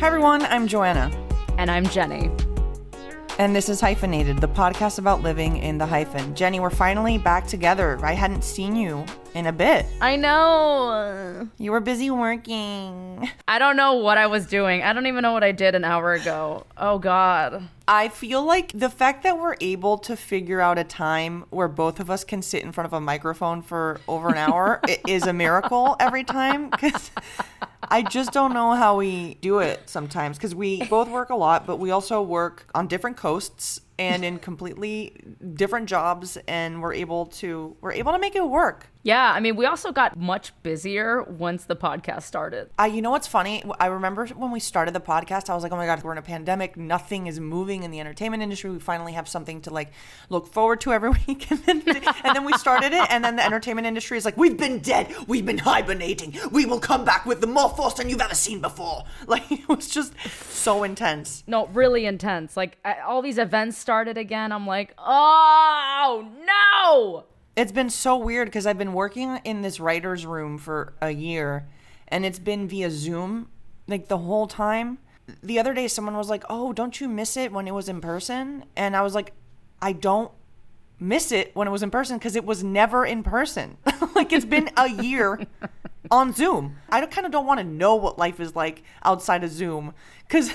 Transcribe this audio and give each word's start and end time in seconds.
Hi 0.00 0.06
everyone, 0.06 0.42
I'm 0.42 0.66
Joanna, 0.66 1.10
And 1.58 1.70
I'm 1.70 1.84
Jenny. 1.86 2.30
and 3.38 3.54
this 3.54 3.68
is 3.68 3.80
Hyphenated, 3.80 4.38
the 4.38 4.48
podcast 4.48 4.98
about 4.98 5.22
living 5.22 5.56
in 5.58 5.78
the 5.78 5.86
hyphen. 5.86 6.34
Jenny, 6.34 6.60
we're 6.60 6.70
finally 6.70 7.18
back 7.18 7.46
together. 7.46 7.98
I 8.02 8.12
hadn't 8.12 8.42
seen 8.42 8.74
you 8.76 9.04
in 9.34 9.46
a 9.46 9.52
bit. 9.52 9.86
I 10.00 10.16
know. 10.16 11.48
You 11.58 11.70
were 11.72 11.80
busy 11.80 12.10
working. 12.10 13.28
I 13.46 13.58
don't 13.58 13.76
know 13.76 13.94
what 13.94 14.18
I 14.18 14.26
was 14.26 14.46
doing. 14.46 14.82
I 14.82 14.92
don't 14.92 15.06
even 15.06 15.22
know 15.22 15.32
what 15.32 15.44
I 15.44 15.52
did 15.52 15.74
an 15.74 15.84
hour 15.84 16.12
ago. 16.14 16.66
Oh, 16.76 16.98
God. 16.98 17.68
I 17.86 18.08
feel 18.08 18.42
like 18.44 18.72
the 18.74 18.90
fact 18.90 19.22
that 19.22 19.38
we're 19.38 19.56
able 19.60 19.98
to 19.98 20.16
figure 20.16 20.60
out 20.60 20.78
a 20.78 20.84
time 20.84 21.44
where 21.50 21.68
both 21.68 22.00
of 22.00 22.10
us 22.10 22.24
can 22.24 22.42
sit 22.42 22.62
in 22.64 22.72
front 22.72 22.86
of 22.86 22.92
a 22.92 23.00
microphone 23.00 23.62
for 23.62 24.00
over 24.08 24.28
an 24.28 24.38
hour 24.38 24.80
is 25.08 25.26
a 25.26 25.32
miracle 25.32 25.96
every 26.00 26.24
time 26.24 26.70
because 26.70 27.10
I 27.90 28.02
just 28.02 28.32
don't 28.32 28.52
know 28.52 28.72
how 28.72 28.96
we 28.96 29.34
do 29.40 29.60
it 29.60 29.88
sometimes 29.88 30.36
because 30.36 30.54
we 30.54 30.84
both 30.86 31.08
work 31.08 31.30
a 31.30 31.34
lot, 31.34 31.66
but 31.66 31.78
we 31.78 31.90
also 31.90 32.20
work 32.20 32.68
on 32.74 32.86
different 32.86 33.16
coasts 33.16 33.80
and 33.98 34.24
in 34.24 34.38
completely 34.38 35.20
different 35.54 35.88
jobs 35.88 36.38
and 36.46 36.80
we're 36.80 36.94
able 36.94 37.26
to 37.26 37.76
we're 37.80 37.92
able 37.92 38.12
to 38.12 38.18
make 38.18 38.36
it 38.36 38.48
work. 38.48 38.88
Yeah, 39.02 39.32
I 39.32 39.40
mean, 39.40 39.56
we 39.56 39.64
also 39.64 39.92
got 39.92 40.18
much 40.18 40.52
busier 40.62 41.22
once 41.22 41.64
the 41.64 41.76
podcast 41.76 42.24
started. 42.24 42.68
I, 42.78 42.88
you 42.88 43.00
know 43.00 43.10
what's 43.10 43.28
funny? 43.28 43.64
I 43.80 43.86
remember 43.86 44.26
when 44.26 44.50
we 44.50 44.60
started 44.60 44.92
the 44.92 45.00
podcast, 45.00 45.48
I 45.48 45.54
was 45.54 45.62
like, 45.62 45.72
"Oh 45.72 45.76
my 45.76 45.86
god, 45.86 46.02
we're 46.02 46.12
in 46.12 46.18
a 46.18 46.22
pandemic. 46.22 46.76
Nothing 46.76 47.26
is 47.26 47.40
moving 47.40 47.84
in 47.84 47.90
the 47.90 48.00
entertainment 48.00 48.42
industry. 48.42 48.70
We 48.70 48.80
finally 48.80 49.12
have 49.12 49.26
something 49.26 49.62
to 49.62 49.70
like 49.70 49.92
look 50.28 50.52
forward 50.52 50.80
to 50.82 50.92
every 50.92 51.10
week." 51.26 51.50
And 51.50 51.60
then, 51.64 51.82
and 51.86 52.36
then 52.36 52.44
we 52.44 52.52
started 52.54 52.92
it, 52.92 53.06
and 53.10 53.24
then 53.24 53.36
the 53.36 53.44
entertainment 53.44 53.86
industry 53.86 54.18
is 54.18 54.24
like, 54.24 54.36
"We've 54.36 54.58
been 54.58 54.80
dead. 54.80 55.14
We've 55.26 55.46
been 55.46 55.58
hibernating. 55.58 56.36
We 56.50 56.66
will 56.66 56.80
come 56.80 57.04
back 57.04 57.24
with 57.24 57.40
the 57.40 57.46
more 57.46 57.70
force 57.70 57.94
than 57.94 58.10
you've 58.10 58.20
ever 58.20 58.34
seen 58.34 58.60
before." 58.60 59.04
Like 59.28 59.50
it 59.50 59.68
was 59.68 59.88
just 59.88 60.14
so 60.50 60.84
intense. 60.84 61.44
No, 61.46 61.66
really 61.68 62.06
intense. 62.06 62.56
Like, 62.56 62.78
all 63.06 63.20
these 63.20 63.36
events 63.36 63.76
started 63.88 64.18
again. 64.18 64.52
I'm 64.52 64.66
like, 64.66 64.92
oh, 64.98 66.28
no. 66.44 67.24
It's 67.56 67.72
been 67.72 67.88
so 67.88 68.18
weird 68.18 68.46
because 68.46 68.66
I've 68.66 68.76
been 68.76 68.92
working 68.92 69.40
in 69.44 69.62
this 69.62 69.80
writer's 69.80 70.26
room 70.26 70.58
for 70.58 70.92
a 71.00 71.10
year 71.10 71.66
and 72.08 72.26
it's 72.26 72.38
been 72.38 72.68
via 72.68 72.90
Zoom 72.90 73.48
like 73.86 74.08
the 74.08 74.18
whole 74.18 74.46
time. 74.46 74.98
The 75.42 75.58
other 75.58 75.72
day, 75.72 75.88
someone 75.88 76.18
was 76.18 76.28
like, 76.28 76.44
Oh, 76.50 76.74
don't 76.74 77.00
you 77.00 77.08
miss 77.08 77.34
it 77.34 77.50
when 77.50 77.66
it 77.66 77.72
was 77.72 77.88
in 77.88 78.02
person? 78.02 78.66
And 78.76 78.94
I 78.94 79.00
was 79.00 79.14
like, 79.14 79.32
I 79.80 79.92
don't 79.92 80.32
miss 81.00 81.32
it 81.32 81.56
when 81.56 81.66
it 81.66 81.70
was 81.70 81.82
in 81.82 81.90
person 81.90 82.18
because 82.18 82.36
it 82.36 82.44
was 82.44 82.62
never 82.62 83.06
in 83.06 83.22
person. 83.22 83.78
like 84.14 84.34
it's 84.34 84.44
been 84.44 84.68
a 84.76 84.90
year 84.90 85.46
on 86.10 86.34
Zoom. 86.34 86.76
I 86.90 87.06
kind 87.06 87.24
of 87.24 87.32
don't 87.32 87.46
want 87.46 87.58
to 87.60 87.64
know 87.64 87.94
what 87.94 88.18
life 88.18 88.38
is 88.38 88.54
like 88.54 88.82
outside 89.02 89.44
of 89.44 89.50
Zoom 89.50 89.94
because 90.26 90.52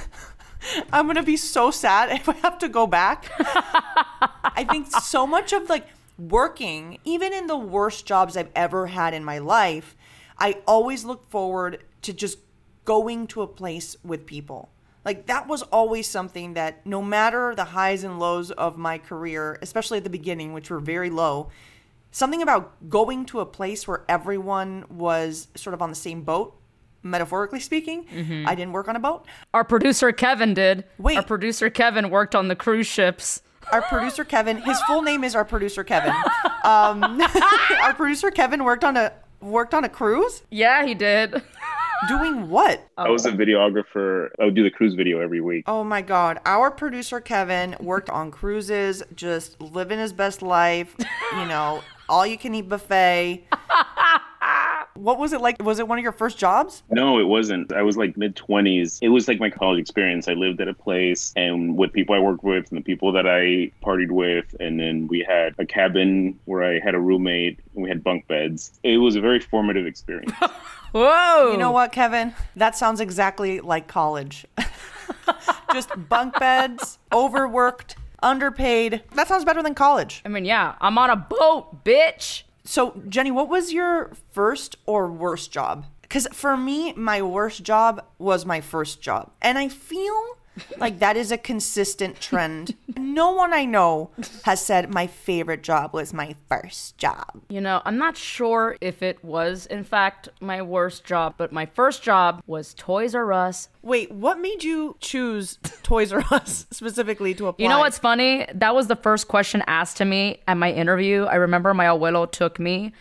I'm 0.93 1.13
to 1.13 1.23
be 1.23 1.37
so 1.37 1.71
sad 1.71 2.11
if 2.19 2.27
I 2.29 2.33
have 2.37 2.57
to 2.59 2.69
go 2.69 2.87
back. 2.87 3.31
I 3.39 4.65
think 4.69 4.87
so 4.87 5.25
much 5.27 5.53
of 5.53 5.69
like 5.69 5.87
working, 6.17 6.99
even 7.03 7.33
in 7.33 7.47
the 7.47 7.57
worst 7.57 8.05
jobs 8.05 8.37
I've 8.37 8.51
ever 8.55 8.87
had 8.87 9.13
in 9.13 9.23
my 9.23 9.39
life, 9.39 9.95
I 10.37 10.57
always 10.67 11.03
look 11.05 11.29
forward 11.29 11.83
to 12.03 12.13
just 12.13 12.39
going 12.85 13.27
to 13.27 13.41
a 13.41 13.47
place 13.47 13.95
with 14.03 14.25
people. 14.25 14.69
Like 15.05 15.25
that 15.25 15.47
was 15.47 15.63
always 15.63 16.07
something 16.07 16.53
that 16.53 16.85
no 16.85 17.01
matter 17.01 17.53
the 17.55 17.65
highs 17.65 18.03
and 18.03 18.19
lows 18.19 18.51
of 18.51 18.77
my 18.77 18.97
career, 18.97 19.57
especially 19.61 19.97
at 19.97 20.03
the 20.03 20.09
beginning, 20.09 20.53
which 20.53 20.69
were 20.69 20.79
very 20.79 21.09
low, 21.09 21.49
something 22.11 22.41
about 22.41 22.89
going 22.89 23.25
to 23.25 23.39
a 23.39 23.45
place 23.45 23.87
where 23.87 24.03
everyone 24.07 24.85
was 24.89 25.47
sort 25.55 25.73
of 25.73 25.81
on 25.81 25.89
the 25.89 25.95
same 25.95 26.21
boat, 26.21 26.55
metaphorically 27.03 27.59
speaking. 27.59 28.05
I 28.47 28.55
didn't 28.55 28.71
work 28.73 28.87
on 28.87 28.95
a 28.95 28.99
boat. 28.99 29.25
Our 29.53 29.63
producer 29.63 30.11
Kevin 30.11 30.53
did. 30.53 30.85
Wait. 30.97 31.17
Our 31.17 31.23
producer 31.23 31.69
Kevin 31.69 32.09
worked 32.09 32.33
on 32.35 32.47
the 32.47 32.55
cruise 32.55 32.87
ships. 32.87 33.41
our 33.71 33.81
producer 33.83 34.23
Kevin. 34.25 34.57
His 34.57 34.79
full 34.83 35.01
name 35.01 35.23
is 35.23 35.35
our 35.35 35.45
producer 35.45 35.83
Kevin. 35.83 36.13
Um, 36.63 37.21
our 37.81 37.93
producer 37.93 38.31
Kevin 38.31 38.63
worked 38.63 38.83
on 38.83 38.97
a 38.97 39.13
worked 39.41 39.73
on 39.73 39.83
a 39.83 39.89
cruise. 39.89 40.43
Yeah, 40.49 40.85
he 40.85 40.93
did. 40.93 41.41
Doing 42.09 42.49
what? 42.49 42.85
I 42.97 43.09
was 43.09 43.25
a 43.25 43.31
videographer. 43.31 44.27
I 44.41 44.43
would 44.45 44.55
do 44.55 44.63
the 44.63 44.69
cruise 44.69 44.93
video 44.93 45.21
every 45.21 45.39
week. 45.39 45.63
Oh 45.67 45.85
my 45.85 46.01
god! 46.01 46.41
Our 46.45 46.69
producer 46.69 47.21
Kevin 47.21 47.77
worked 47.79 48.09
on 48.09 48.29
cruises, 48.29 49.03
just 49.15 49.59
living 49.61 49.99
his 49.99 50.11
best 50.11 50.41
life. 50.41 50.95
You 51.31 51.45
know, 51.45 51.81
all 52.09 52.25
you 52.27 52.37
can 52.37 52.53
eat 52.55 52.67
buffet. 52.67 53.45
What 54.95 55.17
was 55.17 55.33
it 55.33 55.41
like? 55.41 55.61
Was 55.61 55.79
it 55.79 55.87
one 55.87 55.97
of 55.97 56.03
your 56.03 56.11
first 56.11 56.37
jobs? 56.37 56.83
No, 56.89 57.19
it 57.19 57.23
wasn't. 57.23 57.73
I 57.73 57.81
was 57.81 57.97
like 57.97 58.15
mid 58.15 58.35
20s. 58.35 58.99
It 59.01 59.09
was 59.09 59.27
like 59.27 59.39
my 59.39 59.49
college 59.49 59.79
experience. 59.79 60.27
I 60.27 60.33
lived 60.33 60.61
at 60.61 60.67
a 60.67 60.73
place 60.73 61.33
and 61.35 61.77
with 61.77 61.93
people 61.93 62.15
I 62.15 62.19
worked 62.19 62.43
with 62.43 62.69
and 62.69 62.77
the 62.77 62.83
people 62.83 63.11
that 63.13 63.27
I 63.27 63.71
partied 63.85 64.11
with. 64.11 64.55
And 64.59 64.79
then 64.79 65.07
we 65.07 65.25
had 65.27 65.55
a 65.57 65.65
cabin 65.65 66.39
where 66.45 66.63
I 66.63 66.79
had 66.79 66.93
a 66.95 66.99
roommate 66.99 67.59
and 67.73 67.83
we 67.83 67.89
had 67.89 68.03
bunk 68.03 68.27
beds. 68.27 68.79
It 68.83 68.97
was 68.97 69.15
a 69.15 69.21
very 69.21 69.39
formative 69.39 69.85
experience. 69.85 70.33
Whoa. 70.91 71.51
You 71.51 71.57
know 71.57 71.71
what, 71.71 71.91
Kevin? 71.91 72.35
That 72.55 72.77
sounds 72.77 72.99
exactly 72.99 73.59
like 73.61 73.87
college. 73.87 74.45
just 75.73 75.89
bunk 76.07 76.39
beds, 76.39 76.99
overworked, 77.11 77.95
underpaid. 78.21 79.01
That 79.15 79.27
sounds 79.27 79.43
better 79.43 79.63
than 79.63 79.73
college. 79.73 80.21
I 80.23 80.29
mean, 80.29 80.45
yeah, 80.45 80.75
I'm 80.79 80.97
on 80.99 81.09
a 81.09 81.15
boat, 81.15 81.83
bitch. 81.83 82.43
So, 82.65 83.01
Jenny, 83.09 83.31
what 83.31 83.49
was 83.49 83.73
your 83.73 84.13
first 84.31 84.77
or 84.85 85.11
worst 85.11 85.51
job? 85.51 85.85
Because 86.01 86.27
for 86.31 86.55
me, 86.55 86.93
my 86.93 87.21
worst 87.21 87.63
job 87.63 88.05
was 88.17 88.45
my 88.45 88.61
first 88.61 89.01
job. 89.01 89.31
And 89.41 89.57
I 89.57 89.67
feel 89.67 90.37
like 90.77 90.99
that 90.99 91.17
is 91.17 91.31
a 91.31 91.37
consistent 91.37 92.19
trend. 92.19 92.75
No 92.95 93.31
one 93.31 93.53
I 93.53 93.65
know 93.65 94.11
has 94.43 94.63
said 94.63 94.93
my 94.93 95.07
favorite 95.07 95.63
job 95.63 95.93
was 95.93 96.13
my 96.13 96.35
first 96.47 96.97
job. 96.97 97.41
You 97.49 97.61
know, 97.61 97.81
I'm 97.85 97.97
not 97.97 98.17
sure 98.17 98.75
if 98.81 99.01
it 99.01 99.23
was, 99.23 99.65
in 99.65 99.83
fact, 99.83 100.29
my 100.39 100.61
worst 100.61 101.03
job, 101.03 101.35
but 101.37 101.51
my 101.51 101.65
first 101.65 102.03
job 102.03 102.43
was 102.45 102.73
Toys 102.73 103.15
R 103.15 103.33
Us. 103.33 103.69
Wait, 103.81 104.11
what 104.11 104.39
made 104.39 104.63
you 104.63 104.95
choose 104.99 105.57
Toys 105.83 106.11
R 106.13 106.23
Us 106.31 106.65
specifically 106.71 107.33
to 107.35 107.47
apply? 107.47 107.63
You 107.63 107.69
know 107.69 107.79
what's 107.79 107.97
funny? 107.99 108.45
That 108.53 108.75
was 108.75 108.87
the 108.87 108.95
first 108.95 109.27
question 109.27 109.63
asked 109.67 109.97
to 109.97 110.05
me 110.05 110.41
at 110.47 110.57
my 110.57 110.71
interview. 110.71 111.23
I 111.25 111.35
remember 111.35 111.73
my 111.73 111.85
abuelo 111.85 112.31
took 112.31 112.59
me 112.59 112.93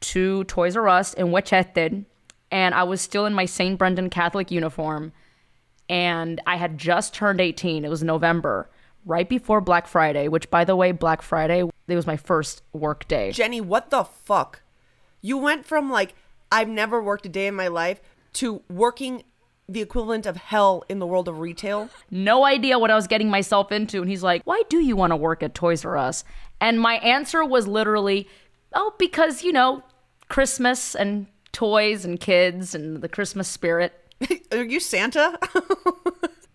to 0.00 0.44
Toys 0.44 0.76
R 0.76 0.88
Us 0.88 1.14
in 1.14 1.26
Wachete, 1.28 2.04
and 2.50 2.74
I 2.74 2.82
was 2.84 3.00
still 3.00 3.26
in 3.26 3.34
my 3.34 3.44
St. 3.44 3.78
Brendan 3.78 4.10
Catholic 4.10 4.50
uniform, 4.50 5.12
and 5.90 6.40
I 6.46 6.54
had 6.56 6.78
just 6.78 7.12
turned 7.12 7.40
18. 7.40 7.84
It 7.84 7.90
was 7.90 8.04
November, 8.04 8.70
right 9.04 9.28
before 9.28 9.60
Black 9.60 9.88
Friday, 9.88 10.28
which, 10.28 10.48
by 10.48 10.64
the 10.64 10.76
way, 10.76 10.92
Black 10.92 11.20
Friday, 11.20 11.68
it 11.88 11.96
was 11.96 12.06
my 12.06 12.16
first 12.16 12.62
work 12.72 13.08
day. 13.08 13.32
Jenny, 13.32 13.60
what 13.60 13.90
the 13.90 14.04
fuck? 14.04 14.62
You 15.20 15.36
went 15.36 15.66
from 15.66 15.90
like, 15.90 16.14
I've 16.52 16.68
never 16.68 17.02
worked 17.02 17.26
a 17.26 17.28
day 17.28 17.48
in 17.48 17.56
my 17.56 17.66
life 17.66 18.00
to 18.34 18.62
working 18.70 19.24
the 19.68 19.80
equivalent 19.80 20.26
of 20.26 20.36
hell 20.36 20.84
in 20.88 21.00
the 21.00 21.06
world 21.06 21.26
of 21.26 21.40
retail. 21.40 21.90
no 22.08 22.44
idea 22.44 22.78
what 22.78 22.92
I 22.92 22.94
was 22.94 23.08
getting 23.08 23.28
myself 23.28 23.72
into. 23.72 24.00
And 24.00 24.08
he's 24.08 24.22
like, 24.22 24.42
Why 24.44 24.62
do 24.68 24.78
you 24.78 24.94
want 24.94 25.10
to 25.10 25.16
work 25.16 25.42
at 25.42 25.54
Toys 25.54 25.84
R 25.84 25.96
Us? 25.96 26.24
And 26.60 26.80
my 26.80 26.94
answer 26.98 27.44
was 27.44 27.66
literally, 27.66 28.28
Oh, 28.72 28.94
because, 28.98 29.42
you 29.42 29.52
know, 29.52 29.82
Christmas 30.28 30.94
and 30.94 31.26
toys 31.50 32.04
and 32.04 32.20
kids 32.20 32.76
and 32.76 33.00
the 33.02 33.08
Christmas 33.08 33.48
spirit. 33.48 33.92
Are 34.52 34.62
you 34.62 34.80
Santa? 34.80 35.38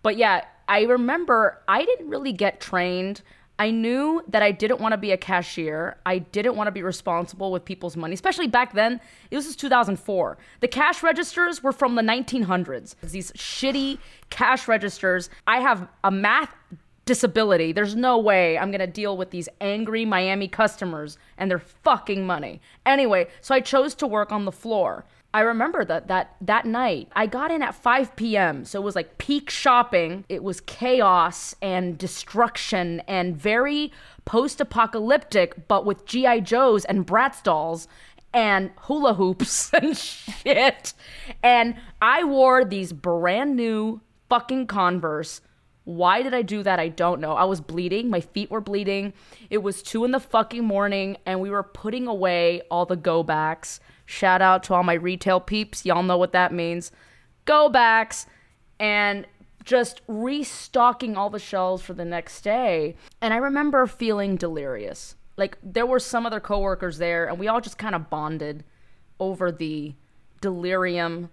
But 0.06 0.16
yeah, 0.18 0.44
I 0.68 0.82
remember 0.82 1.60
I 1.66 1.84
didn't 1.84 2.08
really 2.08 2.32
get 2.32 2.60
trained. 2.60 3.22
I 3.58 3.72
knew 3.72 4.22
that 4.28 4.40
I 4.40 4.52
didn't 4.52 4.80
want 4.80 4.92
to 4.92 4.96
be 4.96 5.10
a 5.10 5.16
cashier. 5.16 5.96
I 6.06 6.18
didn't 6.18 6.54
want 6.54 6.68
to 6.68 6.70
be 6.70 6.84
responsible 6.84 7.50
with 7.50 7.64
people's 7.64 7.96
money, 7.96 8.14
especially 8.14 8.46
back 8.46 8.72
then. 8.72 9.00
This 9.30 9.46
was 9.46 9.56
2004. 9.56 10.38
The 10.60 10.68
cash 10.68 11.02
registers 11.02 11.60
were 11.60 11.72
from 11.72 11.96
the 11.96 12.02
1900s. 12.02 12.94
These 13.02 13.32
shitty 13.32 13.98
cash 14.30 14.68
registers. 14.68 15.28
I 15.48 15.58
have 15.58 15.88
a 16.04 16.12
math 16.12 16.54
disability. 17.04 17.72
There's 17.72 17.96
no 17.96 18.16
way 18.16 18.56
I'm 18.58 18.70
going 18.70 18.78
to 18.78 18.86
deal 18.86 19.16
with 19.16 19.30
these 19.30 19.48
angry 19.60 20.04
Miami 20.04 20.46
customers 20.46 21.18
and 21.36 21.50
their 21.50 21.58
fucking 21.58 22.24
money. 22.24 22.60
Anyway, 22.84 23.26
so 23.40 23.56
I 23.56 23.60
chose 23.60 23.96
to 23.96 24.06
work 24.06 24.30
on 24.30 24.44
the 24.44 24.52
floor. 24.52 25.04
I 25.36 25.40
remember 25.40 25.84
that 25.84 26.08
that 26.08 26.34
that 26.40 26.64
night 26.64 27.10
I 27.14 27.26
got 27.26 27.50
in 27.50 27.60
at 27.60 27.74
5 27.74 28.16
p.m. 28.16 28.64
So 28.64 28.80
it 28.80 28.82
was 28.82 28.96
like 28.96 29.18
peak 29.18 29.50
shopping. 29.50 30.24
It 30.30 30.42
was 30.42 30.62
chaos 30.62 31.54
and 31.60 31.98
destruction 31.98 33.00
and 33.06 33.36
very 33.36 33.92
post-apocalyptic, 34.24 35.68
but 35.68 35.84
with 35.84 36.06
GI 36.06 36.40
Joes 36.40 36.86
and 36.86 37.06
Bratz 37.06 37.42
dolls 37.42 37.86
and 38.32 38.70
hula 38.78 39.12
hoops 39.12 39.74
and 39.74 39.94
shit. 39.94 40.94
And 41.42 41.74
I 42.00 42.24
wore 42.24 42.64
these 42.64 42.94
brand 42.94 43.56
new 43.56 44.00
fucking 44.30 44.68
Converse. 44.68 45.42
Why 45.84 46.22
did 46.22 46.32
I 46.32 46.40
do 46.40 46.62
that? 46.62 46.80
I 46.80 46.88
don't 46.88 47.20
know. 47.20 47.34
I 47.34 47.44
was 47.44 47.60
bleeding. 47.60 48.08
My 48.08 48.22
feet 48.22 48.50
were 48.50 48.62
bleeding. 48.62 49.12
It 49.50 49.58
was 49.58 49.82
two 49.82 50.06
in 50.06 50.12
the 50.12 50.18
fucking 50.18 50.64
morning, 50.64 51.18
and 51.26 51.40
we 51.40 51.50
were 51.50 51.62
putting 51.62 52.06
away 52.06 52.62
all 52.70 52.86
the 52.86 52.96
go 52.96 53.22
backs. 53.22 53.80
Shout 54.06 54.40
out 54.40 54.62
to 54.64 54.74
all 54.74 54.82
my 54.82 54.94
retail 54.94 55.40
peeps. 55.40 55.84
Y'all 55.84 56.02
know 56.02 56.16
what 56.16 56.32
that 56.32 56.52
means. 56.52 56.90
Go 57.44 57.68
backs. 57.68 58.26
and 58.78 59.26
just 59.64 60.00
restocking 60.06 61.16
all 61.16 61.28
the 61.28 61.40
shelves 61.40 61.82
for 61.82 61.92
the 61.92 62.04
next 62.04 62.42
day. 62.42 62.94
And 63.20 63.34
I 63.34 63.38
remember 63.38 63.86
feeling 63.88 64.36
delirious. 64.36 65.16
Like 65.36 65.58
there 65.60 65.84
were 65.84 65.98
some 65.98 66.24
other 66.24 66.38
coworkers 66.38 66.98
there, 66.98 67.26
and 67.26 67.36
we 67.38 67.48
all 67.48 67.60
just 67.60 67.76
kind 67.76 67.94
of 67.96 68.08
bonded 68.08 68.62
over 69.18 69.50
the 69.50 69.94
delirium 70.40 71.30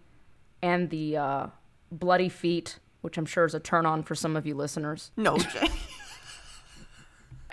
and 0.64 0.90
the 0.90 1.16
uh, 1.18 1.48
bloody 1.92 2.28
feet, 2.28 2.80
which 3.02 3.18
I'm 3.20 3.26
sure 3.28 3.46
is 3.46 3.54
a 3.54 3.60
turn 3.60 3.86
on 3.86 4.02
for 4.02 4.16
some 4.16 4.36
of 4.36 4.48
you 4.48 4.56
listeners. 4.56 5.12
No. 5.16 5.38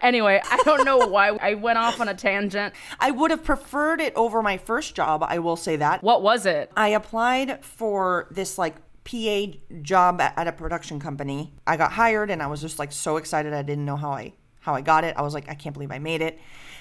Anyway, 0.01 0.41
I 0.43 0.57
don't 0.65 0.85
know 0.85 0.99
why 0.99 1.29
I 1.29 1.55
went 1.55 1.79
off 1.79 2.01
on 2.01 2.09
a 2.09 2.15
tangent. 2.15 2.75
I 2.99 3.11
would 3.11 3.31
have 3.31 3.45
preferred 3.45 4.01
it 4.01 4.15
over 4.17 4.43
my 4.43 4.57
first 4.57 4.95
job. 4.95 5.23
I 5.23 5.39
will 5.39 5.57
say 5.57 5.77
that. 5.77 6.03
What 6.03 6.23
was 6.23 6.47
it? 6.47 6.71
I 6.77 6.89
applied 6.89 7.65
for 7.65 8.29
this 8.31 8.57
like 8.59 8.77
PA 9.05 9.47
job 9.83 10.21
at, 10.21 10.47
a 10.47 10.53
production 10.53 11.01
company. 11.01 11.53
I 11.67 11.77
got 11.77 11.93
hired 11.93 12.31
and 12.31 12.43
I 12.43 12.47
was 12.47 12.61
just 12.61 12.79
like 12.79 12.93
so 12.93 13.17
excited. 13.17 13.53
I 13.53 13.63
didn't 13.63 13.85
know 13.85 13.97
how 13.97 14.13
I 14.13 14.33
how 14.61 14.75
I 14.75 14.83
got 14.83 15.05
it. 15.05 15.17
I 15.17 15.23
was 15.23 15.33
like, 15.33 15.49
I 15.49 15.55
can't 15.55 15.73
believe 15.73 15.91
I 15.91 15.99
made 15.99 16.21
it. 16.21 16.39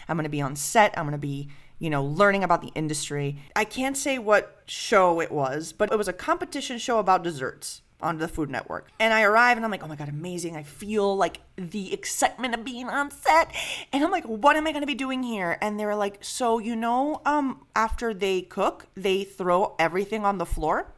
I'm 0.08 0.18
gonna 0.18 0.30
be 0.30 0.42
on 0.42 0.56
set. 0.56 0.98
I'm 0.98 1.06
gonna 1.06 1.18
be 1.18 1.50
you 1.78 1.90
know 1.90 2.04
learning 2.04 2.44
about 2.44 2.62
the 2.62 2.72
industry. 2.76 3.38
I 3.56 3.66
can't 3.66 3.98
say 3.98 4.18
what 4.20 4.64
show 4.66 5.22
it 5.22 5.32
was, 5.32 5.74
but 5.74 5.92
it 5.92 5.98
was 5.98 6.08
a 6.08 6.14
competition 6.14 6.78
show 6.78 7.00
about 7.00 7.24
desserts 7.24 7.82
on 8.02 8.18
the 8.18 8.28
Food 8.28 8.50
Network. 8.50 8.92
And 9.00 9.14
I 9.14 9.24
arrive 9.24 9.58
and 9.58 9.66
I'm 9.66 9.72
like, 9.72 9.84
oh 9.84 9.88
my 9.88 9.96
God, 9.96 10.10
amazing. 10.10 10.56
I 10.56 10.64
feel 10.64 11.16
like 11.16 11.42
the 11.58 11.94
excitement 11.94 12.54
of 12.54 12.64
being 12.64 12.90
on 12.90 13.12
set. 13.12 13.54
And 13.92 14.04
I'm 14.04 14.12
like, 14.12 14.26
what 14.26 14.56
am 14.56 14.68
I 14.68 14.72
gonna 14.72 14.86
be 14.86 14.96
doing 14.96 15.24
here? 15.24 15.58
And 15.62 15.80
they 15.80 15.86
were 15.86 15.96
like, 15.96 16.24
so 16.24 16.60
you 16.60 16.76
know, 16.76 17.22
um, 17.26 17.66
after 17.76 18.14
they 18.14 18.42
cook, 18.42 18.88
they 18.96 19.24
throw 19.24 19.76
everything 19.78 20.26
on 20.26 20.38
the 20.38 20.46
floor. 20.46 20.94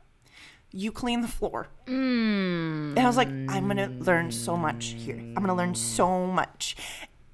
You 0.71 0.92
clean 0.92 1.21
the 1.21 1.27
floor. 1.27 1.68
And 2.98 3.00
I 3.00 3.07
was 3.07 3.18
like, 3.18 3.27
I'm 3.27 3.68
gonna 3.68 3.92
learn 4.00 4.31
so 4.31 4.56
much 4.56 4.95
here. 4.98 5.18
I'm 5.18 5.36
gonna 5.36 5.56
learn 5.56 5.75
so 5.75 6.27
much. 6.27 6.75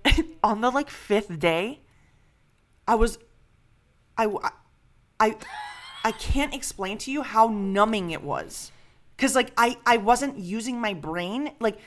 on 0.44 0.62
the 0.62 0.70
like 0.70 0.90
fifth 0.90 1.38
day, 1.40 1.82
I 2.88 2.96
was, 2.96 3.20
I, 4.18 4.28
I, 5.20 5.36
I 6.06 6.12
can't 6.14 6.54
explain 6.54 6.98
to 7.00 7.12
you 7.12 7.22
how 7.22 7.48
numbing 7.48 8.12
it 8.12 8.24
was 8.24 8.72
because 9.18 9.36
like 9.36 9.52
I 9.58 9.78
I 9.86 9.98
wasn't 9.98 10.38
using 10.38 10.80
my 10.80 10.94
brain 10.94 11.52
like 11.60 11.80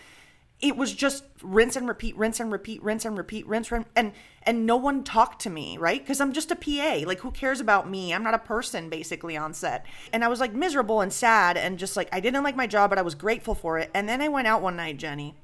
it 0.61 0.77
was 0.77 0.93
just 0.93 1.25
rinse 1.43 1.75
and 1.75 1.89
repeat 1.89 2.17
rinse 2.19 2.39
and 2.39 2.53
repeat 2.53 2.83
rinse 2.83 3.07
and 3.07 3.17
repeat 3.17 3.47
rinse, 3.47 3.73
and 3.97 4.13
and 4.43 4.67
no 4.67 4.77
one 4.77 5.03
talked 5.05 5.41
to 5.43 5.51
me 5.51 5.79
right? 5.79 6.01
Because 6.03 6.21
i'm 6.21 6.33
just 6.33 6.51
a 6.51 6.57
pa 6.57 7.03
like 7.07 7.21
who 7.21 7.31
cares 7.31 7.61
about 7.61 7.89
me? 7.89 8.13
I'm 8.13 8.23
not 8.23 8.35
a 8.35 8.39
person 8.39 8.91
basically 8.91 9.37
on 9.37 9.55
set. 9.55 9.87
And 10.13 10.25
i 10.25 10.29
was 10.29 10.41
like 10.41 10.53
miserable 10.53 11.01
and 11.01 11.13
sad 11.13 11.57
and 11.57 11.79
just 11.79 11.97
like 11.97 12.09
i 12.13 12.21
didn't 12.21 12.43
like 12.43 12.57
my 12.57 12.67
job 12.67 12.91
but 12.91 12.99
i 12.99 13.03
was 13.03 13.15
grateful 13.15 13.55
for 13.55 13.79
it. 13.79 13.91
And 13.95 14.09
then 14.09 14.21
i 14.21 14.29
went 14.29 14.47
out 14.47 14.61
one 14.61 14.77
night 14.77 14.99
jenny 14.99 15.35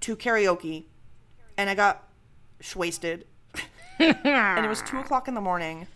to 0.00 0.16
karaoke 0.16 0.84
and 1.56 1.68
i 1.68 1.74
got 1.74 2.08
wasted. 2.76 3.26
And 3.98 4.64
it 4.64 4.68
was 4.68 4.80
two 4.80 4.98
o'clock 4.98 5.28
in 5.28 5.34
the 5.34 5.42
morning 5.42 5.86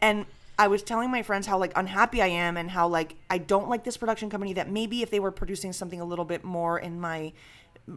and 0.00 0.26
I 0.58 0.68
was 0.68 0.82
telling 0.82 1.10
my 1.10 1.22
friends 1.22 1.46
how 1.46 1.58
like 1.58 1.72
unhappy 1.76 2.20
I 2.22 2.26
am 2.26 2.56
and 2.56 2.70
how 2.70 2.88
like 2.88 3.16
I 3.30 3.38
don't 3.38 3.68
like 3.68 3.84
this 3.84 3.96
production 3.96 4.30
company 4.30 4.52
that 4.54 4.70
maybe 4.70 5.02
if 5.02 5.10
they 5.10 5.20
were 5.20 5.30
producing 5.30 5.72
something 5.72 6.00
a 6.00 6.04
little 6.04 6.24
bit 6.24 6.44
more 6.44 6.78
in 6.78 7.00
my 7.00 7.32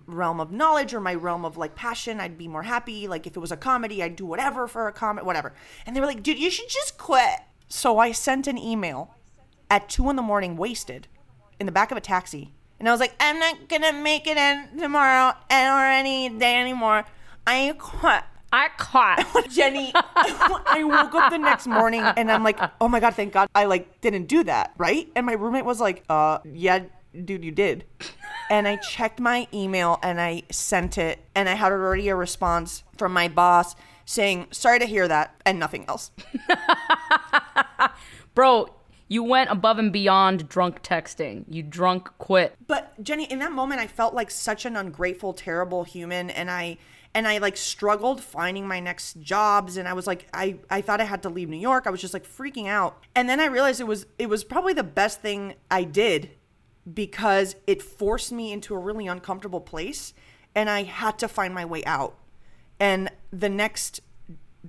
realm 0.08 0.40
of 0.40 0.52
knowledge 0.52 0.94
or 0.94 1.00
my 1.00 1.14
realm 1.14 1.46
of 1.46 1.58
like 1.58 1.76
passion, 1.76 2.20
I'd 2.20 2.38
be 2.38 2.48
more 2.48 2.64
happy. 2.64 3.08
Like 3.08 3.28
if 3.28 3.36
it 3.36 3.40
was 3.40 3.52
a 3.52 3.58
comedy, 3.58 4.02
I'd 4.02 4.16
do 4.16 4.26
whatever 4.26 4.68
for 4.68 4.88
a 4.88 4.92
comedy, 4.92 5.26
whatever. 5.26 5.54
And 5.86 5.96
they 5.96 6.00
were 6.00 6.06
like, 6.06 6.24
dude, 6.24 6.40
you 6.40 6.50
should 6.50 6.70
just 6.70 6.98
quit. 6.98 7.40
So 7.68 7.98
I 8.00 8.12
sent 8.12 8.48
an 8.48 8.58
email 8.58 9.16
at 9.70 9.90
two 9.90 10.10
in 10.10 10.16
the 10.16 10.22
morning, 10.22 10.56
wasted, 10.56 11.08
in 11.60 11.66
the 11.66 11.72
back 11.72 11.92
of 11.92 11.98
a 11.98 12.02
taxi. 12.02 12.54
And 12.80 12.88
I 12.88 12.92
was 12.92 13.00
like, 13.00 13.16
I'm 13.20 13.40
not 13.40 13.70
gonna 13.70 13.94
make 13.94 14.28
it 14.28 14.38
in 14.38 14.78
tomorrow 14.78 15.34
and 15.50 15.74
or 15.74 15.86
any 15.86 16.30
day 16.30 16.60
anymore. 16.60 17.06
I 17.48 17.76
quit. 17.78 18.24
I 18.56 18.70
caught. 18.78 19.26
Jenny, 19.50 19.92
I 19.96 20.82
woke 20.86 21.14
up 21.14 21.30
the 21.30 21.38
next 21.38 21.68
morning 21.68 22.02
and 22.02 22.32
I'm 22.32 22.42
like, 22.42 22.58
oh 22.80 22.88
my 22.88 23.02
god, 23.02 23.14
thank 23.14 23.34
God 23.34 23.50
I 23.54 23.66
like 23.66 24.00
didn't 24.00 24.28
do 24.28 24.46
that, 24.46 24.74
right? 24.78 25.10
And 25.14 25.26
my 25.26 25.34
roommate 25.34 25.66
was 25.66 25.82
like, 25.82 26.06
uh, 26.10 26.40
yeah, 26.46 26.84
dude, 27.26 27.44
you 27.44 27.52
did. 27.52 27.84
And 28.50 28.66
I 28.66 28.78
checked 28.78 29.20
my 29.20 29.50
email 29.54 30.00
and 30.02 30.22
I 30.22 30.44
sent 30.52 30.98
it 30.98 31.20
and 31.36 31.50
I 31.50 31.56
had 31.56 31.74
already 31.74 32.08
a 32.08 32.16
response 32.16 32.84
from 32.98 33.12
my 33.12 33.28
boss 33.28 33.76
saying, 34.06 34.48
sorry 34.52 34.80
to 34.80 34.86
hear 34.86 35.08
that, 35.08 35.36
and 35.46 35.60
nothing 35.60 35.84
else. 35.88 36.12
Bro, 38.36 38.74
you 39.08 39.24
went 39.24 39.50
above 39.50 39.80
and 39.80 39.92
beyond 39.92 40.48
drunk 40.48 40.82
texting. 40.82 41.44
You 41.50 41.64
drunk 41.64 42.10
quit. 42.20 42.56
But 42.68 43.04
Jenny, 43.04 43.26
in 43.26 43.40
that 43.40 43.52
moment, 43.52 43.82
I 43.82 43.88
felt 43.88 44.14
like 44.14 44.32
such 44.32 44.64
an 44.64 44.78
ungrateful, 44.78 45.34
terrible 45.34 45.84
human, 45.84 46.30
and 46.30 46.50
I 46.50 46.78
and 47.16 47.26
I 47.28 47.38
like 47.38 47.56
struggled 47.56 48.22
finding 48.22 48.68
my 48.68 48.82
next 48.82 49.22
jobs, 49.22 49.78
and 49.78 49.88
I 49.88 49.94
was 49.94 50.06
like, 50.06 50.28
I 50.34 50.58
I 50.70 50.82
thought 50.82 51.00
I 51.02 51.06
had 51.06 51.24
to 51.24 51.30
leave 51.30 51.50
New 51.50 51.58
York. 51.58 51.88
I 51.88 51.90
was 51.90 52.02
just 52.02 52.14
like 52.14 52.28
freaking 52.28 52.68
out, 52.68 53.02
and 53.16 53.28
then 53.28 53.40
I 53.40 53.46
realized 53.46 53.80
it 53.80 53.88
was 53.88 54.06
it 54.20 54.30
was 54.30 54.44
probably 54.44 54.74
the 54.74 54.84
best 54.84 55.22
thing 55.22 55.56
I 55.72 55.86
did 55.86 56.32
because 56.94 57.56
it 57.66 57.82
forced 57.82 58.32
me 58.32 58.52
into 58.52 58.76
a 58.76 58.78
really 58.78 59.08
uncomfortable 59.08 59.62
place, 59.62 60.14
and 60.54 60.70
I 60.70 60.84
had 60.84 61.18
to 61.20 61.28
find 61.28 61.54
my 61.54 61.66
way 61.66 61.84
out. 61.86 62.16
And 62.80 63.10
the 63.32 63.50
next 63.50 64.02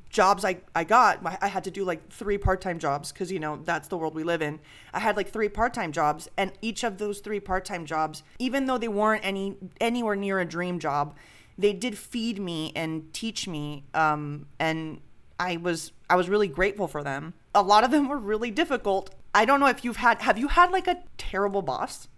jobs 0.09 0.45
I, 0.45 0.59
I 0.75 0.85
got, 0.85 1.21
I 1.43 1.49
had 1.49 1.65
to 1.65 1.71
do 1.71 1.85
like 1.85 2.11
three 2.11 2.39
part 2.39 2.61
time 2.61 2.79
jobs 2.79 3.11
because, 3.11 3.33
you 3.33 3.41
know, 3.41 3.61
that's 3.65 3.89
the 3.89 3.97
world 3.97 4.15
we 4.15 4.25
live 4.25 4.43
in. 4.43 4.61
I 4.93 5.01
had 5.01 5.17
like 5.17 5.31
three 5.31 5.49
part 5.49 5.75
time 5.75 5.91
jobs, 5.91 6.29
and 6.37 6.53
each 6.63 6.85
of 6.85 6.99
those 6.99 7.19
three 7.19 7.41
part 7.41 7.65
time 7.65 7.87
jobs, 7.87 8.23
even 8.39 8.67
though 8.67 8.79
they 8.79 8.89
weren't 8.89 9.25
any 9.25 9.57
anywhere 9.81 10.15
near 10.15 10.39
a 10.39 10.45
dream 10.45 10.79
job, 10.79 11.17
they 11.59 11.73
did 11.73 11.97
feed 11.97 12.39
me 12.39 12.73
and 12.77 13.13
teach 13.13 13.49
me. 13.49 13.85
Um, 13.95 14.47
and 14.59 15.01
I 15.39 15.57
was 15.57 15.93
I 16.09 16.17
was 16.17 16.29
really 16.29 16.49
grateful 16.49 16.89
for 16.89 17.03
them. 17.03 17.35
A 17.55 17.63
lot 17.63 17.85
of 17.85 17.91
them 17.91 18.09
were 18.09 18.19
really 18.19 18.51
difficult. 18.51 19.15
I 19.35 19.45
don't 19.45 19.61
know 19.61 19.67
if 19.67 19.85
you've 19.85 19.97
had 19.97 20.23
have 20.23 20.39
you 20.39 20.49
had 20.49 20.71
like 20.71 20.87
a 20.87 21.03
terrible 21.19 21.63
boss? 21.63 22.09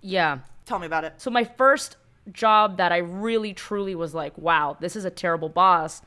Yeah. 0.00 0.40
Tell 0.64 0.78
me 0.78 0.86
about 0.86 1.04
it. 1.04 1.14
So 1.16 1.30
my 1.30 1.44
first 1.44 1.96
job 2.32 2.76
that 2.76 2.92
I 2.92 2.98
really 2.98 3.54
truly 3.54 3.94
was 3.94 4.14
like, 4.14 4.36
wow, 4.36 4.76
this 4.80 4.96
is 4.96 5.04
a 5.04 5.10
terrible 5.10 5.48
boss 5.48 6.02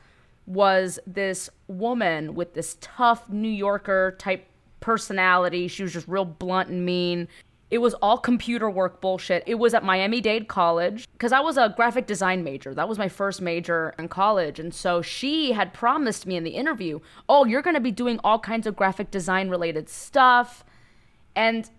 was 0.46 0.98
this 1.06 1.48
woman 1.68 2.34
with 2.34 2.54
this 2.54 2.76
tough 2.80 3.28
New 3.28 3.48
Yorker 3.48 4.16
type 4.18 4.46
personality. 4.80 5.68
She 5.68 5.82
was 5.82 5.92
just 5.92 6.08
real 6.08 6.24
blunt 6.24 6.68
and 6.68 6.84
mean. 6.84 7.28
It 7.72 7.80
was 7.80 7.94
all 7.94 8.18
computer 8.18 8.68
work 8.68 9.00
bullshit. 9.00 9.44
It 9.46 9.54
was 9.54 9.72
at 9.72 9.82
Miami 9.82 10.20
Dade 10.20 10.46
College 10.46 11.08
because 11.14 11.32
I 11.32 11.40
was 11.40 11.56
a 11.56 11.72
graphic 11.74 12.06
design 12.06 12.44
major. 12.44 12.74
That 12.74 12.86
was 12.86 12.98
my 12.98 13.08
first 13.08 13.40
major 13.40 13.94
in 13.98 14.08
college. 14.08 14.60
And 14.60 14.74
so 14.74 15.00
she 15.00 15.52
had 15.52 15.72
promised 15.72 16.26
me 16.26 16.36
in 16.36 16.44
the 16.44 16.50
interview, 16.50 17.00
oh, 17.30 17.46
you're 17.46 17.62
going 17.62 17.72
to 17.72 17.80
be 17.80 17.90
doing 17.90 18.20
all 18.22 18.38
kinds 18.38 18.66
of 18.66 18.76
graphic 18.76 19.10
design 19.10 19.48
related 19.48 19.88
stuff. 19.88 20.66
And 21.34 21.70